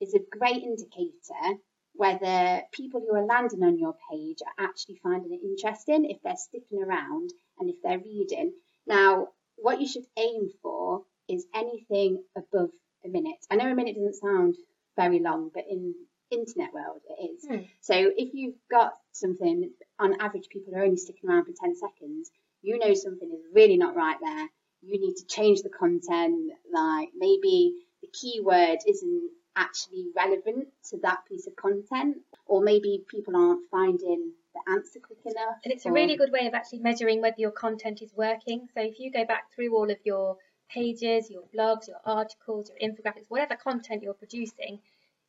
is 0.00 0.14
a 0.14 0.38
great 0.38 0.62
indicator 0.62 1.60
whether 1.96 2.62
people 2.72 3.00
who 3.00 3.16
are 3.16 3.24
landing 3.24 3.62
on 3.62 3.78
your 3.78 3.94
page 4.10 4.38
are 4.42 4.64
actually 4.64 5.00
finding 5.02 5.32
it 5.32 5.40
interesting, 5.44 6.04
if 6.10 6.18
they're 6.22 6.36
sticking 6.36 6.82
around, 6.82 7.30
and 7.58 7.70
if 7.70 7.76
they're 7.82 7.98
reading. 7.98 8.52
Now, 8.86 9.28
what 9.56 9.80
you 9.80 9.88
should 9.88 10.04
aim 10.18 10.50
for 10.62 11.02
is 11.28 11.46
anything 11.54 12.22
above 12.36 12.70
a 13.04 13.08
minute. 13.08 13.38
I 13.50 13.56
know 13.56 13.70
a 13.70 13.74
minute 13.74 13.96
doesn't 13.96 14.20
sound 14.20 14.56
very 14.96 15.20
long, 15.20 15.50
but 15.52 15.64
in 15.68 15.94
internet 16.30 16.72
world 16.72 17.00
it 17.08 17.30
is. 17.30 17.46
Hmm. 17.48 17.64
So 17.80 17.94
if 17.94 18.34
you've 18.34 18.58
got 18.70 18.94
something 19.12 19.70
on 19.98 20.20
average 20.20 20.48
people 20.50 20.74
are 20.74 20.82
only 20.82 20.96
sticking 20.96 21.30
around 21.30 21.44
for 21.44 21.52
10 21.52 21.76
seconds, 21.76 22.30
you 22.62 22.78
know 22.78 22.94
something 22.94 23.30
is 23.32 23.44
really 23.54 23.76
not 23.76 23.94
right 23.94 24.16
there. 24.20 24.48
You 24.82 25.00
need 25.00 25.16
to 25.16 25.26
change 25.26 25.62
the 25.62 25.68
content, 25.68 26.52
like 26.72 27.08
maybe 27.16 27.74
the 28.02 28.08
keyword 28.12 28.78
isn't 28.86 29.30
actually 29.56 30.06
relevant 30.14 30.68
to 30.90 30.98
that 30.98 31.18
piece 31.28 31.46
of 31.46 31.56
content, 31.56 32.18
or 32.46 32.62
maybe 32.62 33.04
people 33.08 33.34
aren't 33.36 33.68
finding 33.70 34.32
the 34.54 34.72
answer 34.72 35.00
quick 35.00 35.18
enough. 35.24 35.56
And 35.64 35.72
it's 35.72 35.86
a 35.86 35.92
really 35.92 36.16
good 36.16 36.30
way 36.30 36.46
of 36.46 36.54
actually 36.54 36.80
measuring 36.80 37.20
whether 37.20 37.36
your 37.38 37.50
content 37.50 38.02
is 38.02 38.12
working. 38.14 38.68
So 38.74 38.82
if 38.82 39.00
you 39.00 39.10
go 39.10 39.24
back 39.24 39.52
through 39.54 39.74
all 39.74 39.90
of 39.90 39.96
your 40.04 40.36
pages, 40.68 41.30
your 41.30 41.44
blogs, 41.54 41.88
your 41.88 42.00
articles, 42.04 42.70
your 42.70 42.90
infographics, 42.90 43.26
whatever 43.28 43.56
content 43.56 44.02
you're 44.02 44.14
producing, 44.14 44.78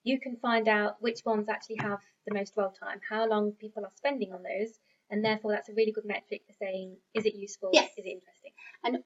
you 0.03 0.19
can 0.19 0.35
find 0.37 0.67
out 0.67 1.01
which 1.01 1.21
ones 1.25 1.49
actually 1.49 1.77
have 1.77 1.99
the 2.27 2.33
most 2.33 2.53
dwell 2.53 2.73
time, 2.79 2.99
how 3.07 3.27
long 3.27 3.51
people 3.53 3.83
are 3.83 3.91
spending 3.95 4.33
on 4.33 4.43
those, 4.43 4.79
and 5.09 5.23
therefore 5.23 5.51
that's 5.51 5.69
a 5.69 5.73
really 5.73 5.91
good 5.91 6.05
metric 6.05 6.41
for 6.47 6.53
saying 6.53 6.95
is 7.13 7.25
it 7.25 7.35
useful, 7.35 7.69
Yes. 7.73 7.91
is 7.97 8.05
it 8.05 8.09
interesting. 8.09 9.03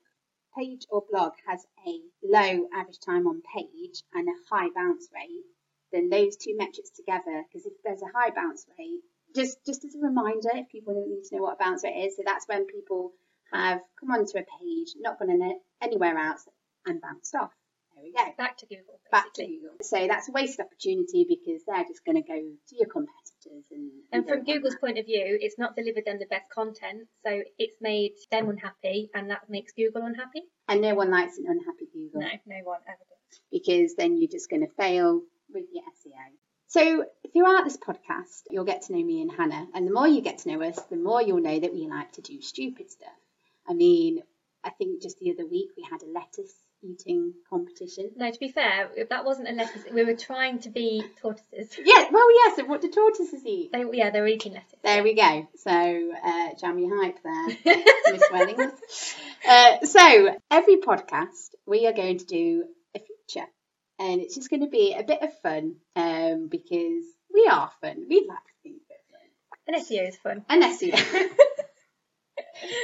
Page 0.57 0.85
or 0.89 1.03
blog 1.09 1.33
has 1.47 1.65
a 1.87 1.99
low 2.23 2.67
average 2.73 2.99
time 2.99 3.27
on 3.27 3.41
page 3.55 4.03
and 4.13 4.27
a 4.27 4.53
high 4.53 4.69
bounce 4.75 5.07
rate, 5.13 5.45
then 5.91 6.09
those 6.09 6.37
two 6.37 6.55
metrics 6.57 6.91
together, 6.91 7.43
because 7.47 7.65
if 7.65 7.73
there's 7.83 8.01
a 8.01 8.17
high 8.17 8.31
bounce 8.31 8.65
rate, 8.77 9.01
just 9.35 9.63
just 9.65 9.85
as 9.85 9.95
a 9.95 9.99
reminder, 9.99 10.49
if 10.53 10.69
people 10.69 10.93
don't 10.93 11.09
need 11.09 11.23
to 11.23 11.35
know 11.35 11.43
what 11.43 11.53
a 11.53 11.63
bounce 11.63 11.83
rate 11.83 12.05
is, 12.05 12.15
so 12.15 12.23
that's 12.25 12.47
when 12.47 12.65
people 12.65 13.13
have 13.51 13.81
come 13.99 14.11
onto 14.11 14.37
a 14.37 14.45
page, 14.59 14.95
not 14.99 15.19
gone 15.19 15.59
anywhere 15.81 16.17
else, 16.17 16.47
and 16.85 17.01
bounced 17.01 17.35
off. 17.35 17.51
There 18.01 18.09
we 18.09 18.13
go. 18.13 18.31
Back 18.37 18.57
to 18.57 18.65
Google, 18.65 18.99
Back 19.11 19.33
to. 19.35 19.45
Google. 19.45 19.75
So 19.81 20.07
that's 20.07 20.27
a 20.29 20.31
wasted 20.31 20.65
opportunity 20.65 21.25
because 21.27 21.61
they're 21.67 21.83
just 21.83 22.03
going 22.05 22.21
to 22.21 22.27
go 22.27 22.35
to 22.35 22.75
your 22.75 22.87
competitors 22.87 23.65
and. 23.71 23.91
And 24.11 24.25
you 24.25 24.33
from 24.35 24.43
Google's 24.43 24.75
point 24.75 24.97
of 24.97 25.05
view, 25.05 25.37
it's 25.39 25.59
not 25.59 25.75
delivered 25.75 26.05
them 26.05 26.17
the 26.19 26.25
best 26.25 26.49
content, 26.53 27.07
so 27.25 27.41
it's 27.59 27.75
made 27.81 28.13
them 28.31 28.49
unhappy, 28.49 29.09
and 29.13 29.29
that 29.29 29.49
makes 29.49 29.73
Google 29.73 30.03
unhappy. 30.03 30.43
and 30.67 30.81
no 30.81 30.95
one 30.95 31.11
likes 31.11 31.37
an 31.37 31.45
unhappy 31.47 31.87
Google. 31.93 32.21
No, 32.21 32.27
no 32.47 32.63
one 32.63 32.79
ever 32.87 32.97
does. 32.97 33.39
because 33.51 33.95
then 33.95 34.17
you're 34.17 34.31
just 34.31 34.49
going 34.49 34.65
to 34.65 34.73
fail 34.75 35.21
with 35.53 35.65
your 35.71 35.83
SEO. 35.83 36.25
So, 36.67 37.05
throughout 37.33 37.65
this 37.65 37.77
podcast, 37.77 38.43
you'll 38.49 38.63
get 38.65 38.83
to 38.83 38.93
know 38.93 39.03
me 39.03 39.21
and 39.21 39.31
Hannah, 39.31 39.67
and 39.73 39.85
the 39.85 39.91
more 39.91 40.07
you 40.07 40.21
get 40.21 40.39
to 40.39 40.49
know 40.49 40.63
us, 40.63 40.81
the 40.89 40.95
more 40.95 41.21
you'll 41.21 41.41
know 41.41 41.59
that 41.59 41.73
we 41.73 41.87
like 41.87 42.13
to 42.13 42.21
do 42.21 42.41
stupid 42.41 42.89
stuff. 42.89 43.09
I 43.67 43.73
mean, 43.73 44.23
I 44.63 44.69
think 44.71 45.01
just 45.01 45.19
the 45.19 45.31
other 45.31 45.45
week 45.45 45.69
we 45.77 45.83
had 45.83 46.01
a 46.01 46.05
lettuce 46.11 46.53
eating 46.83 47.33
competition. 47.49 48.11
No, 48.15 48.31
to 48.31 48.39
be 48.39 48.49
fair, 48.49 48.89
that 49.09 49.25
wasn't 49.25 49.49
a 49.49 49.51
lettuce. 49.51 49.83
We 49.91 50.03
were 50.03 50.15
trying 50.15 50.59
to 50.59 50.69
be 50.69 51.03
tortoises. 51.21 51.77
Yeah, 51.83 52.07
well, 52.11 52.31
yes, 52.31 52.57
and 52.57 52.69
what 52.69 52.81
do 52.81 52.89
tortoises 52.89 53.45
eat? 53.45 53.71
They, 53.71 53.83
yeah, 53.93 54.09
they 54.09 54.21
were 54.21 54.27
eating 54.27 54.53
lettuce. 54.53 54.79
There 54.83 55.03
we 55.03 55.13
go. 55.13 55.47
So, 55.57 55.71
uh, 55.71 56.49
jam 56.59 56.79
your 56.79 57.03
hype 57.03 57.19
there. 57.23 57.83
Miss 58.11 58.23
Wellings. 58.31 59.15
Uh, 59.47 59.85
so, 59.85 60.35
every 60.49 60.77
podcast, 60.77 61.49
we 61.65 61.87
are 61.87 61.93
going 61.93 62.19
to 62.19 62.25
do 62.25 62.65
a 62.95 62.99
feature. 62.99 63.47
And 63.99 64.21
it's 64.21 64.35
just 64.35 64.49
going 64.49 64.61
to 64.61 64.69
be 64.69 64.95
a 64.97 65.03
bit 65.03 65.21
of 65.21 65.29
fun 65.41 65.75
um, 65.95 66.47
because 66.47 67.05
we 67.33 67.47
are 67.51 67.71
fun. 67.81 68.05
We 68.09 68.25
like 68.27 68.39
to 68.39 68.53
think 68.63 68.81
fun. 68.87 69.75
and 69.75 69.85
SEO 69.85 70.07
is 70.07 70.17
fun. 70.17 70.45
And 70.49 70.63
SEO. 70.63 70.93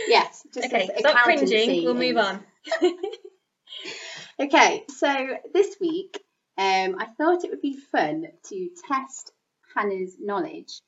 yes. 0.08 0.46
Just 0.54 0.68
Okay, 0.68 0.90
stop 0.98 1.24
cringing. 1.24 1.84
We'll 1.86 1.96
move 1.96 2.18
on. 2.18 2.44
Okay, 4.40 4.84
so 4.90 5.28
this 5.54 5.78
week, 5.82 6.20
um, 6.58 6.96
I 7.00 7.06
thought 7.18 7.44
it 7.44 7.50
would 7.50 7.62
be 7.62 7.78
fun 7.92 8.28
to 8.50 8.70
test 8.88 9.32
Hannah's 9.76 10.16
knowledge 10.20 10.80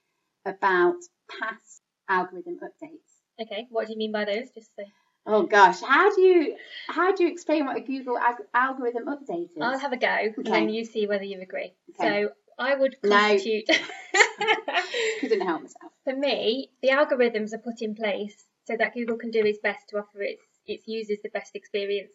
about 0.46 0.96
past 1.40 1.82
algorithm 2.08 2.60
updates. 2.64 3.10
Okay, 3.42 3.68
what 3.70 3.88
do 3.88 3.94
you 3.94 3.98
mean 3.98 4.12
by 4.12 4.26
those? 4.26 4.50
Just 4.52 4.76
so 4.76 4.84
Oh 5.26 5.44
gosh, 5.44 5.82
how 5.82 6.14
do 6.16 6.22
you 6.22 6.56
how 6.88 7.14
do 7.14 7.24
you 7.24 7.32
explain 7.32 7.66
what 7.66 7.78
a 7.78 7.82
Google 7.82 8.18
ag- 8.18 8.48
algorithm 8.54 9.06
update 9.06 9.52
is? 9.56 9.62
I'll 9.62 9.78
have 9.78 9.94
a 9.94 9.98
go, 9.98 10.08
and 10.08 10.34
Okay. 10.40 10.50
then 10.52 10.70
you 10.70 10.86
see 10.86 11.08
whether 11.08 11.24
you 11.24 11.42
agree. 11.42 11.74
Okay. 12.00 12.24
So 12.24 12.30
I 12.58 12.76
would 12.76 12.98
No. 13.04 13.38
Couldn't 15.20 15.42
help 15.42 15.62
myself. 15.64 15.92
For 16.04 16.16
me, 16.16 16.72
the 16.82 16.90
algorithms 16.90 17.54
are 17.54 17.60
put 17.60 17.82
in 17.82 17.96
place 17.96 18.46
so 18.66 18.76
that 18.78 18.94
Google 18.94 19.18
can 19.18 19.32
do 19.32 19.44
its 19.46 19.60
best 19.60 19.88
to 19.90 19.98
offer 19.98 20.22
its 20.22 20.44
its 20.66 20.88
users 20.88 21.20
the 21.24 21.30
best 21.30 21.56
experience. 21.56 22.14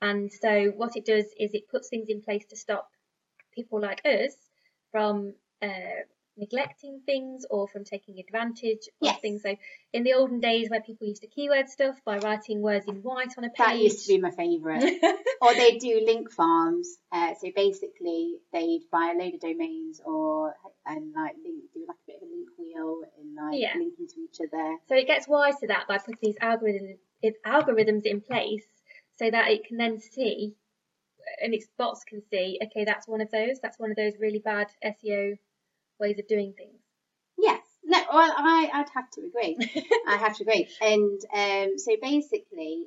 And 0.00 0.30
so 0.32 0.72
what 0.76 0.96
it 0.96 1.04
does 1.04 1.26
is 1.38 1.54
it 1.54 1.68
puts 1.68 1.88
things 1.88 2.08
in 2.08 2.22
place 2.22 2.44
to 2.50 2.56
stop 2.56 2.90
people 3.54 3.80
like 3.80 4.02
us 4.04 4.34
from 4.92 5.34
uh, 5.62 6.04
neglecting 6.36 7.00
things 7.06 7.46
or 7.48 7.66
from 7.66 7.84
taking 7.84 8.18
advantage 8.18 8.88
Yes. 9.00 9.16
of 9.16 9.22
things. 9.22 9.42
So 9.42 9.56
in 9.92 10.04
the 10.04 10.12
olden 10.12 10.40
days 10.40 10.68
where 10.68 10.82
people 10.82 11.06
used 11.06 11.22
to 11.22 11.28
keyword 11.28 11.68
stuff 11.68 11.96
by 12.04 12.18
writing 12.18 12.60
words 12.60 12.86
in 12.86 12.96
white 12.96 13.32
on 13.38 13.44
a 13.44 13.48
page. 13.48 13.56
That 13.58 13.78
used 13.78 14.06
to 14.06 14.14
be 14.14 14.20
my 14.20 14.30
favourite. 14.30 15.00
or 15.40 15.54
they 15.54 15.78
do 15.78 16.02
link 16.04 16.30
farms. 16.30 16.98
Uh, 17.10 17.34
so 17.40 17.48
basically, 17.54 18.36
they'd 18.52 18.82
buy 18.92 19.14
a 19.14 19.18
load 19.18 19.34
of 19.34 19.40
domains 19.40 20.00
or 20.04 20.54
and 20.84 21.12
like 21.14 21.36
link, 21.42 21.64
do 21.74 21.84
like 21.88 21.96
a 21.96 22.12
bit 22.12 22.16
of 22.16 22.28
a 22.28 22.30
link 22.30 22.48
wheel 22.58 23.00
and 23.18 23.34
like 23.34 23.60
Yeah. 23.60 23.76
link 23.76 23.94
into 23.98 24.20
each 24.20 24.38
other. 24.40 24.76
So 24.88 24.94
it 24.94 25.06
gets 25.06 25.26
wise 25.26 25.58
to 25.60 25.68
that 25.68 25.88
by 25.88 25.98
putting 25.98 26.18
these 26.22 26.36
algorithms 26.38 26.98
it, 27.22 27.34
algorithms 27.46 28.02
in 28.04 28.20
place 28.20 28.66
so 29.18 29.30
that 29.30 29.50
it 29.50 29.66
can 29.66 29.76
then 29.76 29.98
see 29.98 30.56
and 31.42 31.54
its 31.54 31.66
bots 31.78 32.04
can 32.04 32.22
see, 32.30 32.58
okay, 32.62 32.84
that's 32.84 33.08
one 33.08 33.20
of 33.20 33.30
those, 33.30 33.58
that's 33.60 33.78
one 33.78 33.90
of 33.90 33.96
those 33.96 34.14
really 34.20 34.38
bad 34.38 34.68
SEO 34.84 35.36
ways 35.98 36.18
of 36.18 36.28
doing 36.28 36.54
things. 36.56 36.80
Yes. 37.38 37.62
No. 37.84 37.98
Well, 38.12 38.34
I 38.36 38.70
I'd 38.72 38.88
have 38.94 39.10
to 39.12 39.22
agree. 39.22 39.56
I 40.08 40.16
have 40.16 40.36
to 40.36 40.42
agree. 40.42 40.68
And 40.80 41.20
um, 41.34 41.78
so 41.78 41.96
basically, 42.00 42.86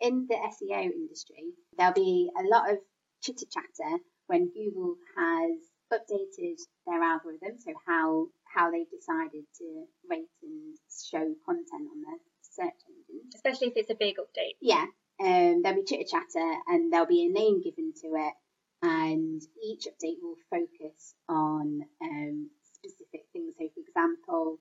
in 0.00 0.26
the 0.28 0.34
SEO 0.34 0.90
industry, 0.90 1.52
there'll 1.76 1.92
be 1.92 2.30
a 2.38 2.42
lot 2.42 2.70
of 2.70 2.78
chitter 3.22 3.46
chatter 3.50 3.98
when 4.26 4.50
Google 4.52 4.96
has 5.16 5.58
updated 5.92 6.58
their 6.86 7.02
algorithm, 7.02 7.58
so 7.58 7.72
how 7.86 8.26
how 8.52 8.70
they've 8.70 8.90
decided 8.90 9.44
to 9.58 9.84
rate 10.08 10.30
and 10.42 10.76
show 11.10 11.34
content 11.44 11.88
on 11.90 12.02
their 12.02 12.18
search 12.42 12.80
engine. 12.88 13.28
Especially 13.34 13.68
if 13.68 13.74
it's 13.76 13.90
a 13.90 13.94
big 13.94 14.16
update. 14.16 14.56
Yeah, 14.60 14.86
um, 15.20 15.62
there'll 15.62 15.80
be 15.80 15.84
chitter 15.84 16.04
chatter, 16.10 16.54
and 16.68 16.92
there'll 16.92 17.06
be 17.06 17.24
a 17.26 17.28
name 17.32 17.62
given 17.62 17.92
to 18.02 18.08
it, 18.14 18.34
and 18.82 19.40
each 19.64 19.86
update 19.86 20.18
will 20.22 20.36
focus 20.50 21.14
on 21.28 21.82
um, 22.02 22.50
specific 22.62 23.22
things. 23.32 23.54
So, 23.58 23.68
for 23.74 23.80
example, 23.80 24.58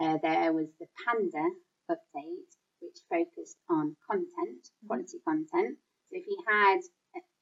uh, 0.00 0.18
there 0.22 0.52
was 0.52 0.68
the 0.80 0.86
Panda 1.04 1.48
update, 1.90 2.50
which 2.80 2.98
focused 3.10 3.56
on 3.70 3.96
content, 4.10 4.68
quality 4.86 5.18
content. 5.26 5.78
So, 6.10 6.18
if 6.18 6.26
you 6.26 6.38
had 6.48 6.80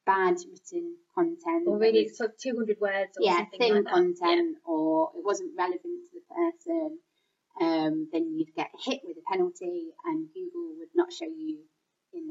bad 0.05 0.35
written 0.49 0.97
content, 1.15 1.67
Or 1.67 1.77
really 1.77 2.03
was- 2.03 2.17
sort 2.17 2.31
of 2.31 2.37
200 2.37 2.79
words 2.81 3.17
or 3.17 3.23
yeah, 3.23 3.37
something 3.37 3.59
thin 3.59 3.75
like 3.75 3.83
that. 3.85 3.93
content, 3.93 4.57
or 4.65 5.11
it 5.15 5.23
wasn't 5.23 5.51
relevant 5.57 5.83
to 5.83 6.09
the 6.13 6.25
person, 6.35 6.99
um, 7.61 8.09
then 8.11 8.33
you'd 8.37 8.53
get 8.55 8.71
hit 8.83 9.01
with 9.03 9.17
a 9.17 9.21
penalty, 9.31 9.91
and 10.05 10.27
Google 10.33 10.75
would 10.79 10.89
not 10.95 11.13
show 11.13 11.25
you 11.27 11.59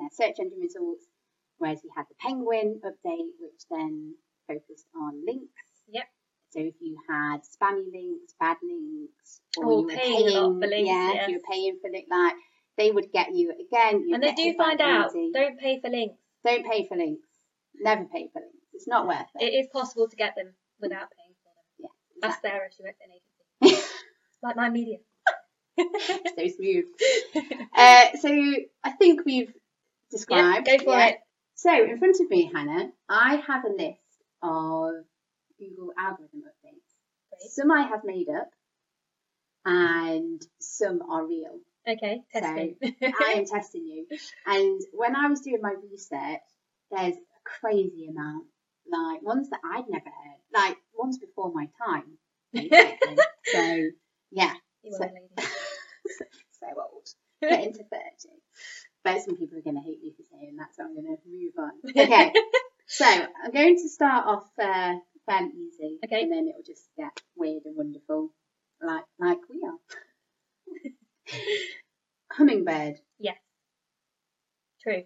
their 0.00 0.10
search 0.12 0.40
engine 0.40 0.60
results. 0.60 1.04
Whereas 1.58 1.80
we 1.84 1.90
had 1.94 2.06
the 2.08 2.16
Penguin 2.18 2.80
update, 2.82 3.36
which 3.38 3.60
then 3.70 4.14
focused 4.48 4.86
on 4.96 5.24
links. 5.26 5.68
Yep. 5.88 6.04
So 6.50 6.60
if 6.60 6.74
you 6.80 6.96
had 7.08 7.42
spammy 7.44 7.84
links, 7.92 8.34
bad 8.40 8.56
links, 8.62 9.40
or 9.58 9.64
you 9.64 9.82
were 9.82 9.88
paying 9.88 10.28
a 10.28 10.40
lot 10.40 10.60
for 10.60 10.66
links, 10.66 10.88
yeah, 10.88 11.12
if 11.22 11.28
you 11.28 11.34
were 11.36 11.52
paying 11.52 11.78
for 11.80 11.90
it, 11.92 12.06
like 12.10 12.34
they 12.76 12.90
would 12.90 13.12
get 13.12 13.34
you 13.34 13.52
again. 13.52 14.08
And 14.12 14.22
they 14.22 14.32
do 14.32 14.42
hit 14.42 14.58
by 14.58 14.64
a 14.64 14.66
find 14.68 14.80
out, 14.80 15.12
penalty. 15.12 15.30
don't 15.32 15.58
pay 15.60 15.80
for 15.80 15.90
links. 15.90 16.18
Don't 16.44 16.64
pay 16.66 16.88
for 16.88 16.96
links. 16.96 17.28
Never 17.78 18.04
pay 18.06 18.30
for 18.32 18.40
links. 18.40 18.56
It's 18.72 18.88
not 18.88 19.06
worth 19.06 19.26
it. 19.38 19.44
It 19.44 19.56
is 19.58 19.68
possible 19.72 20.08
to 20.08 20.16
get 20.16 20.34
them 20.34 20.54
without 20.80 21.08
paying 21.12 21.34
for 21.44 21.84
them. 21.84 21.90
Yeah, 22.22 22.28
Ask 22.28 22.40
Sarah, 22.40 22.68
she 22.74 22.82
works 22.82 22.98
at 23.02 23.08
an 23.08 23.70
agency. 23.70 23.86
Like 24.42 24.56
Mind 24.56 24.72
Media. 24.72 24.96
so 25.78 26.48
smooth. 26.56 26.84
Uh, 27.76 28.06
so 28.20 28.28
I 28.84 28.90
think 28.90 29.24
we've 29.24 29.52
described. 30.10 30.66
go 30.66 30.78
for 30.78 30.98
it. 31.00 31.16
So 31.54 31.70
in 31.84 31.98
front 31.98 32.16
of 32.20 32.30
me, 32.30 32.50
Hannah, 32.52 32.90
I 33.08 33.36
have 33.46 33.64
a 33.64 33.68
list 33.70 33.98
of 34.42 35.04
Google 35.58 35.92
algorithm 35.98 36.40
updates. 36.40 36.94
Great. 37.30 37.50
Some 37.50 37.70
I 37.70 37.82
have 37.82 38.00
made 38.04 38.28
up, 38.28 38.48
and 39.64 40.40
some 40.58 41.02
are 41.10 41.26
real. 41.26 41.58
Okay, 41.88 42.20
testing. 42.32 42.76
I 42.82 43.32
am 43.36 43.44
testing 43.46 43.86
you. 43.86 44.06
And 44.46 44.80
when 44.92 45.16
I 45.16 45.28
was 45.28 45.40
doing 45.40 45.60
my 45.62 45.74
research, 45.90 46.40
there's 46.90 47.14
a 47.16 47.20
crazy 47.60 48.06
amount, 48.08 48.46
like 48.90 49.22
ones 49.22 49.48
that 49.50 49.60
I'd 49.64 49.88
never 49.88 50.04
heard, 50.04 50.40
like 50.52 50.76
ones 50.94 51.18
before 51.18 51.52
my 51.52 51.68
time. 51.86 52.18
so 53.46 53.88
yeah, 54.30 54.54
You 54.82 54.92
So- 54.92 55.04
are 55.04 55.08
a 55.08 55.12
lady. 55.12 55.28
so 56.58 56.66
old, 56.76 57.08
getting 57.42 57.72
to 57.74 57.84
thirty. 57.84 58.39
But 59.02 59.22
some 59.22 59.36
people 59.36 59.58
are 59.58 59.62
going 59.62 59.76
to 59.76 59.82
hate 59.82 60.02
me 60.02 60.12
for 60.16 60.22
saying 60.30 60.56
that, 60.56 60.74
so 60.76 60.84
I'm 60.84 60.94
going 60.94 61.06
to 61.06 61.16
move 61.26 61.52
on. 61.58 61.72
Okay, 62.04 62.32
so 62.86 63.04
I'm 63.06 63.50
going 63.52 63.76
to 63.76 63.88
start 63.88 64.26
off 64.26 64.44
uh, 64.62 64.94
fairly 65.26 65.52
easy, 65.56 65.98
Okay. 66.04 66.22
and 66.22 66.32
then 66.32 66.48
it'll 66.48 66.62
just 66.66 66.84
get 66.98 67.18
weird 67.36 67.62
and 67.64 67.76
wonderful, 67.76 68.30
like 68.82 69.04
like 69.18 69.38
we 69.48 69.62
are. 69.66 69.78
Hummingbird. 72.32 72.96
Yes. 73.18 73.36
True. 74.82 75.02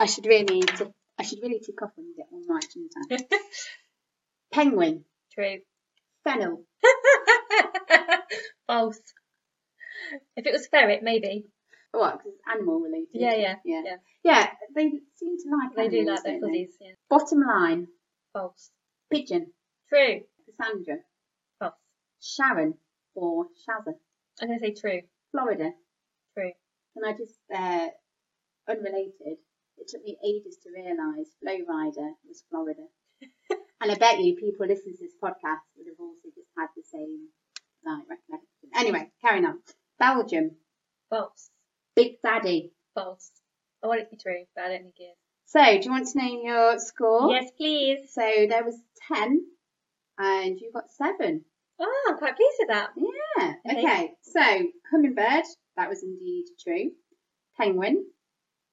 I 0.00 0.06
should 0.06 0.26
really 0.26 0.60
tick, 0.62 0.88
I 1.18 1.22
should 1.22 1.40
really 1.42 1.60
tick 1.60 1.80
off 1.82 1.90
when 1.96 2.06
you 2.08 2.16
get 2.16 2.26
one 2.30 2.44
right, 2.48 2.64
shouldn't 2.72 2.92
I? 3.30 3.36
Penguin, 4.52 5.04
True. 5.34 5.58
fennel, 6.24 6.64
False. 8.66 9.00
If 10.36 10.46
it 10.46 10.52
was 10.52 10.66
ferret, 10.66 11.02
maybe. 11.02 11.46
What? 11.92 12.18
Because 12.18 12.32
it's 12.34 12.42
animal 12.50 12.80
related. 12.80 13.08
Yeah, 13.12 13.34
yeah, 13.34 13.54
yeah, 13.64 13.82
yeah. 13.84 13.96
Yeah, 14.24 14.50
They 14.74 14.90
seem 15.14 15.36
to 15.38 15.44
like. 15.56 15.76
They 15.76 15.88
do 15.88 16.04
like 16.10 16.22
their 16.22 16.40
don't 16.40 16.52
they? 16.52 16.64
fuzzies. 16.64 16.76
Yeah. 16.80 16.92
Bottom 17.10 17.40
line, 17.40 17.88
False. 18.32 18.70
pigeon, 19.10 19.52
True. 19.88 20.20
Cassandra, 20.46 20.96
False. 21.58 21.74
Sharon, 22.20 22.74
or 23.14 23.46
Shazza, 23.68 23.94
I'm 24.40 24.48
going 24.48 24.58
to 24.58 24.64
say 24.66 24.74
true. 24.74 25.00
Florida. 25.32 25.72
True. 26.36 26.52
And 26.96 27.06
I 27.06 27.12
just 27.12 27.36
uh, 27.54 27.88
unrelated. 28.68 29.38
It 29.78 29.88
took 29.88 30.02
me 30.04 30.16
ages 30.24 30.58
to 30.62 30.70
realise 30.70 31.28
Flo 31.42 31.52
Rida 31.52 32.12
was 32.28 32.44
Florida. 32.50 32.82
and 33.80 33.90
I 33.90 33.94
bet 33.96 34.20
you 34.20 34.34
people 34.36 34.66
listening 34.66 34.94
to 34.96 35.04
this 35.04 35.14
podcast 35.22 35.64
would 35.76 35.86
have 35.88 35.98
also 36.00 36.28
just 36.34 36.48
had 36.56 36.68
the 36.76 36.82
same 36.90 37.28
like 37.84 38.04
recollection. 38.08 38.68
Anyway, 38.76 39.10
carrying 39.22 39.44
on. 39.46 39.58
Belgium, 39.98 40.52
False. 41.10 41.50
Big 41.96 42.20
Daddy. 42.22 42.72
False. 42.94 43.30
I 43.82 43.86
want 43.86 44.00
it 44.00 44.04
to 44.04 44.10
be 44.10 44.16
true, 44.16 44.44
but 44.54 44.64
I 44.64 44.68
don't 44.68 44.82
think 44.82 44.94
it 44.98 45.04
is. 45.04 45.16
So, 45.46 45.62
do 45.62 45.84
you 45.84 45.90
want 45.90 46.08
to 46.08 46.18
name 46.18 46.40
your 46.44 46.78
score? 46.78 47.30
Yes, 47.30 47.50
please. 47.56 48.10
So 48.12 48.22
there 48.48 48.64
was 48.64 48.78
ten, 49.08 49.44
and 50.18 50.58
you 50.58 50.70
got 50.72 50.90
seven. 50.90 51.44
Oh, 51.80 52.06
I'm 52.08 52.18
quite 52.18 52.36
pleased 52.36 52.56
with 52.60 52.68
that. 52.68 52.90
Yeah. 52.96 53.54
Okay. 53.70 53.80
Okay. 53.86 54.12
So 54.22 54.70
hummingbird, 54.90 55.44
that 55.76 55.88
was 55.88 56.02
indeed 56.02 56.46
true. 56.62 56.90
Penguin, 57.58 58.06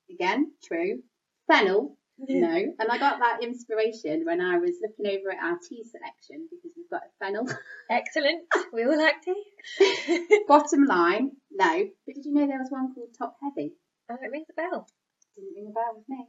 again 0.10 0.51
true. 0.63 1.01
Fennel, 1.47 1.97
no. 2.27 2.55
And 2.79 2.89
I 2.91 2.97
got 2.97 3.19
that 3.19 3.43
inspiration 3.43 4.23
when 4.25 4.41
I 4.41 4.58
was 4.58 4.75
looking 4.82 5.08
over 5.08 5.32
at 5.32 5.43
our 5.43 5.58
tea 5.67 5.84
selection 5.84 6.47
because 6.49 6.71
we've 6.75 6.89
got 6.89 7.01
a 7.03 7.25
fennel. 7.25 7.47
Excellent. 7.89 8.43
We 8.73 8.84
all 8.86 8.97
like 8.97 9.21
tea. 9.23 10.38
Bottom 10.47 10.86
line, 10.86 11.32
no. 11.51 11.86
But 12.05 12.15
did 12.15 12.25
you 12.25 12.34
know 12.34 12.47
there 12.47 12.60
was 12.60 12.71
one 12.71 12.93
called 12.93 13.10
Top 13.17 13.38
Heavy? 13.41 13.73
oh, 14.12 14.15
it 14.21 14.32
rings 14.32 14.47
a 14.51 14.53
bell. 14.53 14.88
Didn't 15.36 15.53
ring 15.55 15.67
a 15.69 15.73
bell 15.73 15.95
with 15.95 16.05
me. 16.10 16.25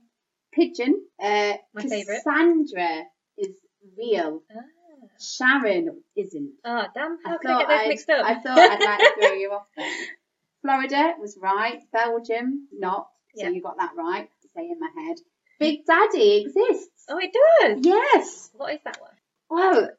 Pigeon, 0.53 1.01
uh, 1.23 1.55
My 1.75 1.83
favourite. 1.83 2.23
Cassandra 2.25 3.05
is 3.39 3.55
real. 3.97 4.43
Ah. 4.51 4.61
Sharon 5.19 6.03
isn't. 6.17 6.53
Oh, 6.65 6.85
damn. 6.95 7.17
I 7.25 7.31
How 7.31 7.39
can 7.39 7.51
I 7.53 7.59
get 7.61 7.69
those 7.69 7.79
I'd, 7.81 7.89
mixed 7.89 8.11
up? 8.11 8.25
I 8.25 8.35
thought 8.35 8.59
I'd 8.59 8.85
like 8.85 8.99
to 8.99 9.13
throw 9.21 9.33
you 9.35 9.51
off 9.53 9.67
there. 9.77 9.93
Florida 10.63 11.15
was 11.19 11.39
right. 11.41 11.81
Belgium, 11.93 12.69
not. 12.73 13.09
So 13.37 13.45
Yeah. 13.45 13.51
you 13.51 13.63
got 13.63 13.79
that 13.79 13.93
right. 13.97 14.29
To 14.43 14.49
say 14.55 14.63
in 14.69 14.79
my 14.79 14.91
head. 15.03 15.17
Big 15.61 15.85
Daddy 15.87 16.45
exists. 16.47 17.05
Oh, 17.09 17.19
it 17.19 17.33
does. 17.33 17.85
Yes. 17.85 18.51
What 18.55 18.75
is 18.75 18.81
that 18.85 19.01
one? 19.01 19.11
Well, 19.49 19.91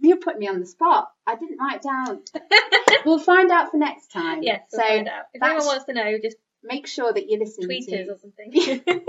you 0.00 0.16
put 0.16 0.38
me 0.38 0.48
on 0.48 0.60
the 0.60 0.66
spot. 0.66 1.08
I 1.26 1.36
didn't 1.36 1.58
write 1.58 1.82
down. 1.82 2.22
We'll 3.06 3.18
find 3.18 3.50
out 3.50 3.70
for 3.70 3.76
next 3.76 4.08
time. 4.12 4.42
yes, 4.42 4.62
we'll 4.72 4.80
so 4.80 4.88
find 4.88 5.08
out. 5.08 5.24
If 5.34 5.42
anyone 5.42 5.66
wants 5.66 5.84
to 5.86 5.92
know, 5.92 6.16
just 6.22 6.38
make 6.62 6.86
sure 6.86 7.12
that 7.12 7.28
you 7.28 7.38
listen 7.38 7.64
tweet 7.66 7.86
to. 7.88 8.02
us 8.02 8.08
or 8.08 8.18
something. 8.18 8.80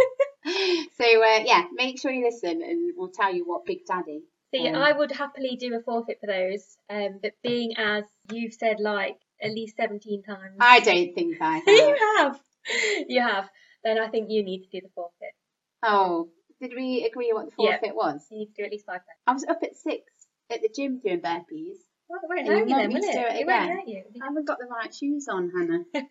so 0.97 1.05
uh, 1.23 1.39
yeah, 1.45 1.63
make 1.73 1.99
sure 1.99 2.11
you 2.11 2.25
listen, 2.25 2.61
and 2.61 2.91
we'll 2.97 3.09
tell 3.09 3.33
you 3.33 3.45
what 3.45 3.65
Big 3.65 3.85
Daddy. 3.87 4.21
See, 4.53 4.67
Um, 4.67 4.75
I 4.75 4.91
would 4.91 5.11
happily 5.13 5.55
do 5.55 5.73
a 5.75 5.81
forfeit 5.81 6.17
for 6.19 6.27
those, 6.27 6.77
um, 6.89 7.19
but 7.21 7.31
being 7.41 7.77
as 7.77 8.03
you've 8.31 8.53
said 8.53 8.77
like 8.81 9.17
at 9.41 9.51
least 9.51 9.77
17 9.77 10.23
times. 10.23 10.57
I 10.59 10.79
don't 10.81 11.13
think 11.13 11.37
I 11.41 11.57
have. 11.65 11.67
you 11.67 11.97
have. 12.17 12.39
You 13.07 13.21
have. 13.21 13.49
Then 13.83 13.97
I 13.99 14.07
think 14.09 14.29
you 14.29 14.43
need 14.43 14.63
to 14.63 14.69
do 14.69 14.81
the 14.81 14.91
forfeit. 14.93 15.33
Oh, 15.85 16.29
did 16.61 16.71
we 16.75 17.05
agree 17.09 17.31
what 17.33 17.45
the 17.45 17.63
Yeah. 17.63 17.77
forfeit 17.77 17.95
was? 17.95 18.25
You 18.31 18.39
need 18.39 18.47
to 18.55 18.61
do 18.61 18.65
at 18.65 18.71
least 18.71 18.85
five. 18.85 19.01
I 19.27 19.33
was 19.33 19.45
up 19.45 19.59
at 19.63 19.75
six 19.77 20.03
at 20.49 20.61
the 20.61 20.69
gym 20.75 20.99
doing 21.03 21.21
burpees. 21.21 21.77
Well, 22.07 22.19
it 22.23 22.29
won't 22.29 22.47
hurt 22.47 22.67
you 22.69 22.75
then, 22.75 22.93
will 22.93 23.01
to 23.01 23.07
it? 23.07 23.13
do 23.13 23.19
it 23.19 23.41
It 23.41 23.47
won't 23.47 23.63
again? 23.63 23.77
hurt 23.77 23.87
you. 23.87 24.03
I 24.21 24.25
haven't 24.25 24.45
got 24.47 24.59
the 24.59 24.65
right 24.67 24.93
shoes 24.93 25.27
on, 25.27 25.49
Hannah. 25.55 25.85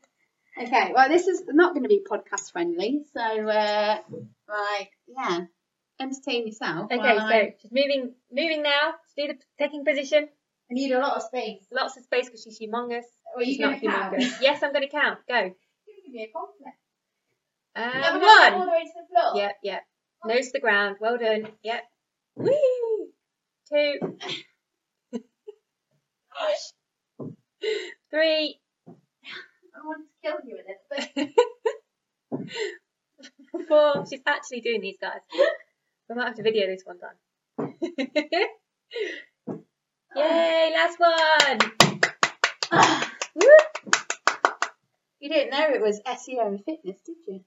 okay, 0.63 0.93
well, 0.95 1.09
this 1.09 1.27
is 1.29 1.43
not 1.49 1.73
going 1.75 1.85
to 1.85 1.89
be 1.89 2.03
podcast 2.09 2.51
friendly, 2.53 3.03
so 3.13 3.21
uh, 3.21 3.99
like, 4.49 4.91
yeah, 5.07 5.41
entertain 6.01 6.47
yourself. 6.49 6.91
Okay, 6.91 7.17
so 7.17 7.25
I, 7.25 7.55
she's 7.63 7.71
moving, 7.73 8.15
moving 8.33 8.63
now. 8.63 8.95
to 9.17 9.27
do 9.27 9.33
the 9.35 9.39
taking 9.59 9.85
position. 9.85 10.29
I 10.71 10.75
need 10.75 10.93
a 10.93 10.99
lot 10.99 11.17
of 11.17 11.23
space. 11.23 11.65
Lots 11.71 11.97
of 11.97 12.05
space 12.05 12.27
because 12.27 12.43
she's 12.43 12.59
humongous. 12.59 13.05
Are 13.37 13.43
you 13.43 13.53
she's 13.53 13.61
not 13.61 13.81
count? 13.81 14.15
humongous. 14.15 14.41
yes, 14.41 14.63
I'm 14.63 14.73
going 14.73 14.83
to 14.87 14.91
count. 14.91 15.21
Go. 15.29 15.43
Give 15.45 16.13
me 16.13 16.23
a 16.25 16.33
compliment. 16.33 16.75
Um, 17.77 18.01
Number 18.01 18.25
one. 18.27 18.69
All 19.35 19.41
one. 19.41 19.43
the 19.43 19.43
way 19.43 19.43
to 19.43 19.43
the 19.43 19.43
floor. 19.43 19.43
Yep, 19.43 19.57
yep. 19.63 19.83
Nose 20.27 20.47
to 20.47 20.53
the 20.53 20.61
ground. 20.61 20.97
Well 21.01 21.19
done. 21.19 21.49
Yep. 21.63 21.83
Whee! 22.37 23.09
Two. 23.69 23.99
Three. 28.11 28.61
I 28.89 29.81
want 29.85 30.07
to 30.07 30.13
kill 30.23 30.39
you 30.47 30.57
with 30.57 30.67
it. 31.17 31.31
Four. 33.69 34.05
She's 34.11 34.21
actually 34.27 34.61
doing 34.61 34.81
these 34.81 34.97
guys. 35.01 35.21
We 36.09 36.15
might 36.17 36.27
have 36.27 36.35
to 36.37 36.43
video 36.43 36.67
this 36.67 36.83
one 36.85 36.99
time. 36.99 37.15
Yay, 40.17 40.73
last 40.75 40.99
one. 41.01 41.59
Woo. 43.35 43.51
You 45.21 45.29
didn't 45.31 45.51
know 45.53 45.71
it 45.73 45.81
was 45.81 46.01
SEO 46.07 46.47
and 46.47 46.63
fitness, 46.63 47.01
did 47.01 47.17
you? 47.27 47.41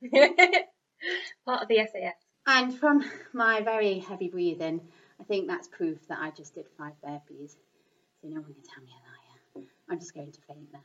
Part 1.45 1.63
of 1.63 1.67
the 1.67 1.77
SAS. 1.77 2.13
And 2.45 2.77
from 2.77 3.03
my 3.33 3.61
very 3.61 3.99
heavy 3.99 4.29
breathing, 4.29 4.81
I 5.19 5.23
think 5.23 5.47
that's 5.47 5.67
proof 5.67 6.07
that 6.07 6.19
I 6.19 6.31
just 6.31 6.55
did 6.55 6.65
five 6.77 6.93
burpees. 7.05 7.55
So 8.21 8.29
no 8.29 8.41
one 8.41 8.53
can 8.53 8.63
tell 8.63 8.83
me 8.83 8.91
a 8.91 9.01
liar. 9.03 9.67
I'm 9.89 9.99
just 9.99 10.13
going 10.13 10.31
to 10.31 10.41
faint 10.47 10.71
now. 10.73 10.79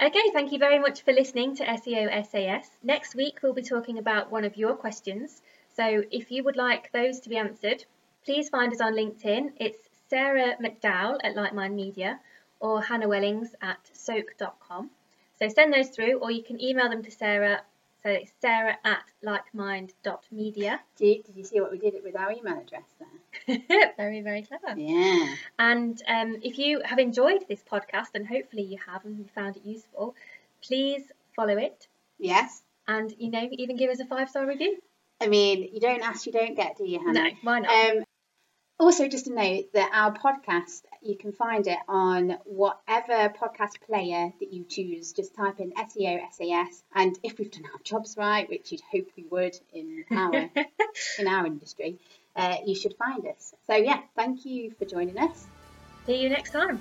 Okay, 0.00 0.30
thank 0.32 0.52
you 0.52 0.58
very 0.58 0.78
much 0.78 1.02
for 1.02 1.12
listening 1.12 1.56
to 1.56 1.64
SEO 1.64 2.24
SAS. 2.24 2.70
Next 2.84 3.16
week 3.16 3.40
we'll 3.42 3.52
be 3.52 3.62
talking 3.62 3.98
about 3.98 4.30
one 4.30 4.44
of 4.44 4.56
your 4.56 4.76
questions. 4.76 5.42
So 5.74 6.04
if 6.10 6.30
you 6.30 6.44
would 6.44 6.56
like 6.56 6.92
those 6.92 7.20
to 7.20 7.28
be 7.28 7.36
answered, 7.36 7.84
please 8.24 8.48
find 8.48 8.72
us 8.72 8.80
on 8.80 8.94
LinkedIn. 8.94 9.54
It's 9.56 9.88
Sarah 10.08 10.56
McDowell 10.62 11.18
at 11.24 11.34
Like 11.34 11.52
Mind 11.52 11.74
Media 11.74 12.20
or 12.60 12.80
Hannah 12.80 13.08
Wellings 13.08 13.54
at 13.60 13.78
soak.com. 13.92 14.90
So 15.38 15.48
send 15.48 15.72
those 15.72 15.90
through 15.90 16.18
or 16.18 16.30
you 16.30 16.42
can 16.42 16.60
email 16.62 16.88
them 16.88 17.02
to 17.02 17.10
Sarah. 17.10 17.62
So 18.08 18.14
it's 18.14 18.32
sarah 18.40 18.78
at 18.84 19.04
likemind.media. 19.22 20.80
Did, 20.96 21.24
did 21.24 21.36
you 21.36 21.44
see 21.44 21.60
what 21.60 21.70
we 21.70 21.76
did 21.76 21.92
with 22.02 22.16
our 22.16 22.32
email 22.32 22.58
address 22.58 22.86
there? 22.98 23.58
very, 23.98 24.22
very 24.22 24.40
clever. 24.40 24.80
Yeah. 24.80 25.34
And 25.58 26.00
um, 26.08 26.36
if 26.42 26.56
you 26.58 26.80
have 26.86 26.98
enjoyed 26.98 27.44
this 27.50 27.62
podcast, 27.70 28.14
and 28.14 28.26
hopefully 28.26 28.62
you 28.62 28.78
have 28.86 29.04
and 29.04 29.18
you 29.18 29.26
found 29.34 29.58
it 29.58 29.62
useful, 29.66 30.14
please 30.62 31.02
follow 31.36 31.58
it 31.58 31.86
Yes. 32.18 32.62
and 32.86 33.14
you 33.18 33.30
know 33.30 33.46
even 33.52 33.76
give 33.76 33.90
us 33.90 34.00
a 34.00 34.06
five 34.06 34.30
star 34.30 34.46
review. 34.46 34.78
I 35.20 35.26
mean, 35.26 35.68
you 35.70 35.78
don't 35.78 36.00
ask, 36.02 36.24
you 36.24 36.32
don't 36.32 36.54
get, 36.56 36.78
do 36.78 36.84
you, 36.84 37.00
Hannah? 37.00 37.24
No, 37.24 37.30
why 37.42 37.58
not? 37.58 37.90
Um, 37.90 38.04
also, 38.78 39.08
just 39.08 39.26
a 39.26 39.34
note 39.34 39.72
that 39.72 39.90
our 39.92 40.14
podcast, 40.14 40.82
you 41.02 41.16
can 41.16 41.32
find 41.32 41.66
it 41.66 41.78
on 41.88 42.38
whatever 42.44 43.34
podcast 43.34 43.80
player 43.86 44.32
that 44.38 44.52
you 44.52 44.64
choose. 44.64 45.12
Just 45.12 45.34
type 45.34 45.58
in 45.58 45.72
SEO 45.72 46.20
SAS, 46.32 46.82
and 46.94 47.18
if 47.22 47.38
we've 47.38 47.50
done 47.50 47.64
our 47.72 47.80
jobs 47.82 48.16
right, 48.16 48.48
which 48.48 48.70
you'd 48.70 48.82
hope 48.92 49.08
we 49.16 49.24
would 49.30 49.58
in 49.72 50.04
our 50.10 50.50
in 51.18 51.26
our 51.26 51.46
industry, 51.46 51.98
uh, 52.36 52.56
you 52.64 52.74
should 52.74 52.94
find 52.96 53.26
us. 53.26 53.52
So 53.66 53.74
yeah, 53.74 54.00
thank 54.14 54.44
you 54.44 54.70
for 54.78 54.84
joining 54.84 55.18
us. 55.18 55.46
See 56.06 56.22
you 56.22 56.28
next 56.28 56.52
time. 56.52 56.80